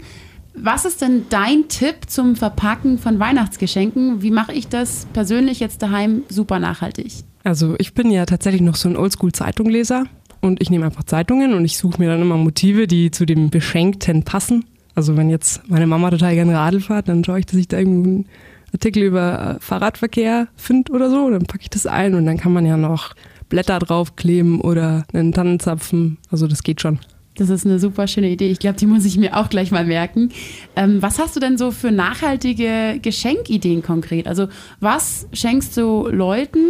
Was 0.54 0.85
ist 0.85 1.00
denn 1.00 1.26
dein 1.30 1.69
Tipp 1.69 2.09
zum 2.09 2.37
Verpacken 2.37 2.99
von 2.99 3.19
Weihnachtsgeschenken? 3.19 4.23
Wie 4.23 4.30
mache 4.30 4.52
ich 4.52 4.69
das 4.69 5.07
persönlich 5.12 5.61
jetzt 5.61 5.83
daheim 5.83 6.25
super 6.28 6.59
nachhaltig? 6.59 7.12
Also 7.45 7.76
ich 7.78 7.95
bin 7.95 8.11
ja 8.11 8.26
tatsächlich 8.26 8.61
noch 8.61 8.76
so 8.76 8.88
ein 8.88 8.97
Oldschool-Zeitungleser 8.97 10.04
und 10.40 10.61
ich 10.61 10.71
nehme 10.71 10.87
einfach 10.87 11.04
Zeitungen 11.04 11.54
und 11.54 11.64
ich 11.64 11.78
suche 11.78 12.00
mir 12.00 12.09
dann 12.09 12.21
immer 12.21 12.37
Motive, 12.37 12.87
die 12.87 13.11
zu 13.11 13.25
dem 13.26 13.50
Beschenkten 13.50 14.25
passen. 14.25 14.64
Also 14.95 15.16
wenn 15.16 15.30
jetzt 15.30 15.69
meine 15.69 15.87
Mama 15.87 16.11
total 16.11 16.35
gerne 16.35 16.54
Radl 16.54 16.80
fährt, 16.80 17.09
dann 17.09 17.25
schaue 17.25 17.38
ich, 17.38 17.47
dass 17.47 17.59
ich 17.59 17.69
da 17.69 17.78
irgendeinen 17.78 18.26
Artikel 18.73 19.02
über 19.04 19.57
äh, 19.57 19.61
Fahrradverkehr 19.61 20.49
finde 20.57 20.92
oder 20.92 21.11
so, 21.11 21.30
dann 21.30 21.47
packe 21.47 21.62
ich 21.62 21.71
das 21.71 21.87
ein 21.87 22.14
und 22.14 22.26
dann 22.26 22.37
kann 22.37 22.52
man 22.52 22.66
ja 22.66 22.76
noch 22.76 23.14
Blätter 23.49 23.78
draufkleben 23.78 24.61
oder 24.61 25.04
einen 25.12 25.33
Tannenzapfen. 25.33 26.19
Also 26.30 26.47
das 26.47 26.62
geht 26.62 26.80
schon. 26.80 26.99
Das 27.37 27.49
ist 27.49 27.65
eine 27.65 27.79
super 27.79 28.07
schöne 28.07 28.29
Idee. 28.29 28.51
Ich 28.51 28.59
glaube, 28.59 28.77
die 28.77 28.87
muss 28.87 29.05
ich 29.05 29.17
mir 29.17 29.37
auch 29.37 29.49
gleich 29.49 29.71
mal 29.71 29.85
merken. 29.85 30.31
Ähm, 30.77 31.01
was 31.01 31.19
hast 31.19 31.37
du 31.37 31.41
denn 31.41 31.57
so 31.57 31.71
für 31.71 31.91
nachhaltige 31.91 32.99
Geschenkideen 33.01 33.83
konkret? 33.83 34.27
Also 34.27 34.49
was 34.81 35.27
schenkst 35.33 35.77
du 35.77 36.09
Leuten? 36.09 36.65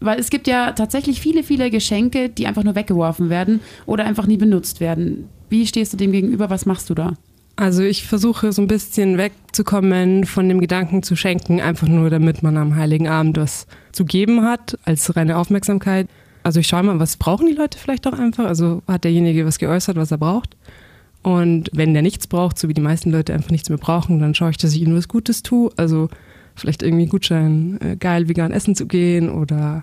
Weil 0.00 0.20
es 0.20 0.28
gibt 0.28 0.46
ja 0.46 0.72
tatsächlich 0.72 1.20
viele, 1.20 1.42
viele 1.42 1.70
Geschenke, 1.70 2.28
die 2.28 2.46
einfach 2.46 2.62
nur 2.62 2.74
weggeworfen 2.74 3.30
werden 3.30 3.60
oder 3.86 4.04
einfach 4.04 4.26
nie 4.26 4.36
benutzt 4.36 4.80
werden. 4.80 5.28
Wie 5.48 5.66
stehst 5.66 5.94
du 5.94 5.96
dem 5.96 6.12
gegenüber? 6.12 6.50
Was 6.50 6.66
machst 6.66 6.90
du 6.90 6.94
da? 6.94 7.14
Also 7.56 7.82
ich 7.82 8.06
versuche 8.06 8.52
so 8.52 8.60
ein 8.60 8.68
bisschen 8.68 9.16
wegzukommen 9.16 10.26
von 10.26 10.46
dem 10.46 10.60
Gedanken 10.60 11.02
zu 11.02 11.16
schenken, 11.16 11.60
einfach 11.62 11.88
nur 11.88 12.10
damit 12.10 12.42
man 12.42 12.58
am 12.58 12.76
Heiligen 12.76 13.08
Abend 13.08 13.38
was 13.38 13.66
zu 13.92 14.04
geben 14.04 14.42
hat, 14.42 14.78
als 14.84 15.16
reine 15.16 15.38
Aufmerksamkeit. 15.38 16.06
Also 16.46 16.60
ich 16.60 16.68
schaue 16.68 16.84
mal, 16.84 17.00
was 17.00 17.16
brauchen 17.16 17.48
die 17.48 17.54
Leute 17.54 17.76
vielleicht 17.76 18.06
auch 18.06 18.12
einfach. 18.12 18.44
Also 18.44 18.80
hat 18.86 19.02
derjenige 19.02 19.44
was 19.44 19.58
geäußert, 19.58 19.96
was 19.96 20.12
er 20.12 20.18
braucht. 20.18 20.56
Und 21.24 21.70
wenn 21.72 21.92
der 21.92 22.02
nichts 22.02 22.28
braucht, 22.28 22.56
so 22.56 22.68
wie 22.68 22.72
die 22.72 22.80
meisten 22.80 23.10
Leute 23.10 23.34
einfach 23.34 23.50
nichts 23.50 23.68
mehr 23.68 23.78
brauchen, 23.78 24.20
dann 24.20 24.32
schaue 24.32 24.50
ich, 24.50 24.56
dass 24.56 24.72
ich 24.72 24.80
ihnen 24.80 24.96
was 24.96 25.08
Gutes 25.08 25.42
tue. 25.42 25.72
Also 25.76 26.08
vielleicht 26.54 26.84
irgendwie 26.84 27.06
Gutschein, 27.06 27.80
äh, 27.80 27.96
geil 27.96 28.28
vegan 28.28 28.52
essen 28.52 28.76
zu 28.76 28.86
gehen 28.86 29.28
oder 29.28 29.82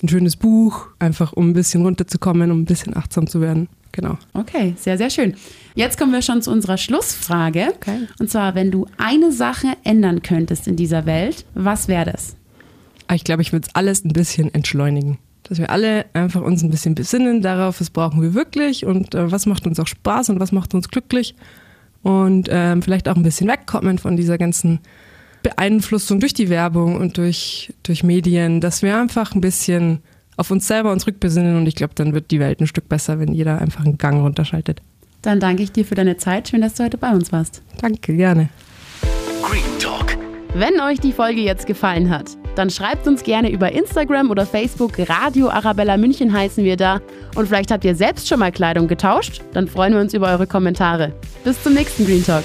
ein 0.00 0.08
schönes 0.08 0.36
Buch, 0.36 0.86
einfach 1.00 1.32
um 1.32 1.50
ein 1.50 1.54
bisschen 1.54 1.82
runterzukommen, 1.82 2.52
um 2.52 2.60
ein 2.60 2.66
bisschen 2.66 2.96
achtsam 2.96 3.26
zu 3.26 3.40
werden. 3.40 3.66
Genau. 3.90 4.16
Okay, 4.32 4.76
sehr, 4.78 4.98
sehr 4.98 5.10
schön. 5.10 5.34
Jetzt 5.74 5.98
kommen 5.98 6.12
wir 6.12 6.22
schon 6.22 6.40
zu 6.40 6.52
unserer 6.52 6.76
Schlussfrage. 6.76 7.72
Okay. 7.74 8.06
Und 8.20 8.30
zwar, 8.30 8.54
wenn 8.54 8.70
du 8.70 8.86
eine 8.96 9.32
Sache 9.32 9.72
ändern 9.82 10.22
könntest 10.22 10.68
in 10.68 10.76
dieser 10.76 11.04
Welt, 11.04 11.44
was 11.54 11.88
wäre 11.88 12.12
das? 12.12 12.36
Aber 13.08 13.16
ich 13.16 13.24
glaube, 13.24 13.42
ich 13.42 13.52
würde 13.52 13.66
es 13.66 13.74
alles 13.74 14.04
ein 14.04 14.12
bisschen 14.12 14.54
entschleunigen. 14.54 15.18
Dass 15.48 15.58
wir 15.58 15.70
alle 15.70 16.06
einfach 16.12 16.42
uns 16.42 16.62
ein 16.62 16.70
bisschen 16.70 16.94
besinnen 16.94 17.40
darauf, 17.40 17.80
was 17.80 17.90
brauchen 17.90 18.20
wir 18.20 18.34
wirklich 18.34 18.84
und 18.84 19.14
äh, 19.14 19.30
was 19.30 19.46
macht 19.46 19.66
uns 19.66 19.78
auch 19.78 19.86
Spaß 19.86 20.30
und 20.30 20.40
was 20.40 20.52
macht 20.52 20.74
uns 20.74 20.88
glücklich. 20.88 21.34
Und 22.02 22.48
ähm, 22.50 22.82
vielleicht 22.82 23.08
auch 23.08 23.16
ein 23.16 23.22
bisschen 23.22 23.48
wegkommen 23.48 23.98
von 23.98 24.16
dieser 24.16 24.38
ganzen 24.38 24.80
Beeinflussung 25.42 26.18
durch 26.18 26.34
die 26.34 26.48
Werbung 26.48 26.96
und 26.96 27.18
durch, 27.18 27.72
durch 27.84 28.02
Medien, 28.02 28.60
dass 28.60 28.82
wir 28.82 28.98
einfach 28.98 29.34
ein 29.34 29.40
bisschen 29.40 30.00
auf 30.36 30.50
uns 30.50 30.66
selber 30.66 30.92
uns 30.92 31.06
rückbesinnen 31.06 31.56
und 31.56 31.66
ich 31.66 31.76
glaube, 31.76 31.94
dann 31.94 32.12
wird 32.12 32.30
die 32.30 32.40
Welt 32.40 32.60
ein 32.60 32.66
Stück 32.66 32.88
besser, 32.88 33.18
wenn 33.20 33.32
jeder 33.32 33.60
einfach 33.60 33.84
einen 33.84 33.98
Gang 33.98 34.20
runterschaltet. 34.20 34.82
Dann 35.22 35.40
danke 35.40 35.62
ich 35.62 35.72
dir 35.72 35.84
für 35.84 35.94
deine 35.94 36.16
Zeit. 36.16 36.48
Schön, 36.48 36.60
dass 36.60 36.74
du 36.74 36.84
heute 36.84 36.98
bei 36.98 37.10
uns 37.10 37.32
warst. 37.32 37.62
Danke, 37.80 38.14
gerne. 38.14 38.48
Green 39.42 39.78
Talk. 39.78 40.16
Wenn 40.54 40.80
euch 40.80 41.00
die 41.00 41.12
Folge 41.12 41.40
jetzt 41.40 41.66
gefallen 41.66 42.10
hat, 42.10 42.36
dann 42.56 42.70
schreibt 42.70 43.06
uns 43.06 43.22
gerne 43.22 43.50
über 43.50 43.72
Instagram 43.72 44.30
oder 44.30 44.46
Facebook. 44.46 44.98
Radio 44.98 45.48
Arabella 45.48 45.96
München 45.96 46.32
heißen 46.32 46.64
wir 46.64 46.76
da. 46.76 47.00
Und 47.34 47.46
vielleicht 47.46 47.70
habt 47.70 47.84
ihr 47.84 47.94
selbst 47.94 48.28
schon 48.28 48.40
mal 48.40 48.50
Kleidung 48.50 48.88
getauscht? 48.88 49.42
Dann 49.52 49.68
freuen 49.68 49.94
wir 49.94 50.00
uns 50.00 50.14
über 50.14 50.28
eure 50.28 50.46
Kommentare. 50.46 51.12
Bis 51.44 51.62
zum 51.62 51.74
nächsten 51.74 52.06
Green 52.06 52.24
Talk. 52.24 52.44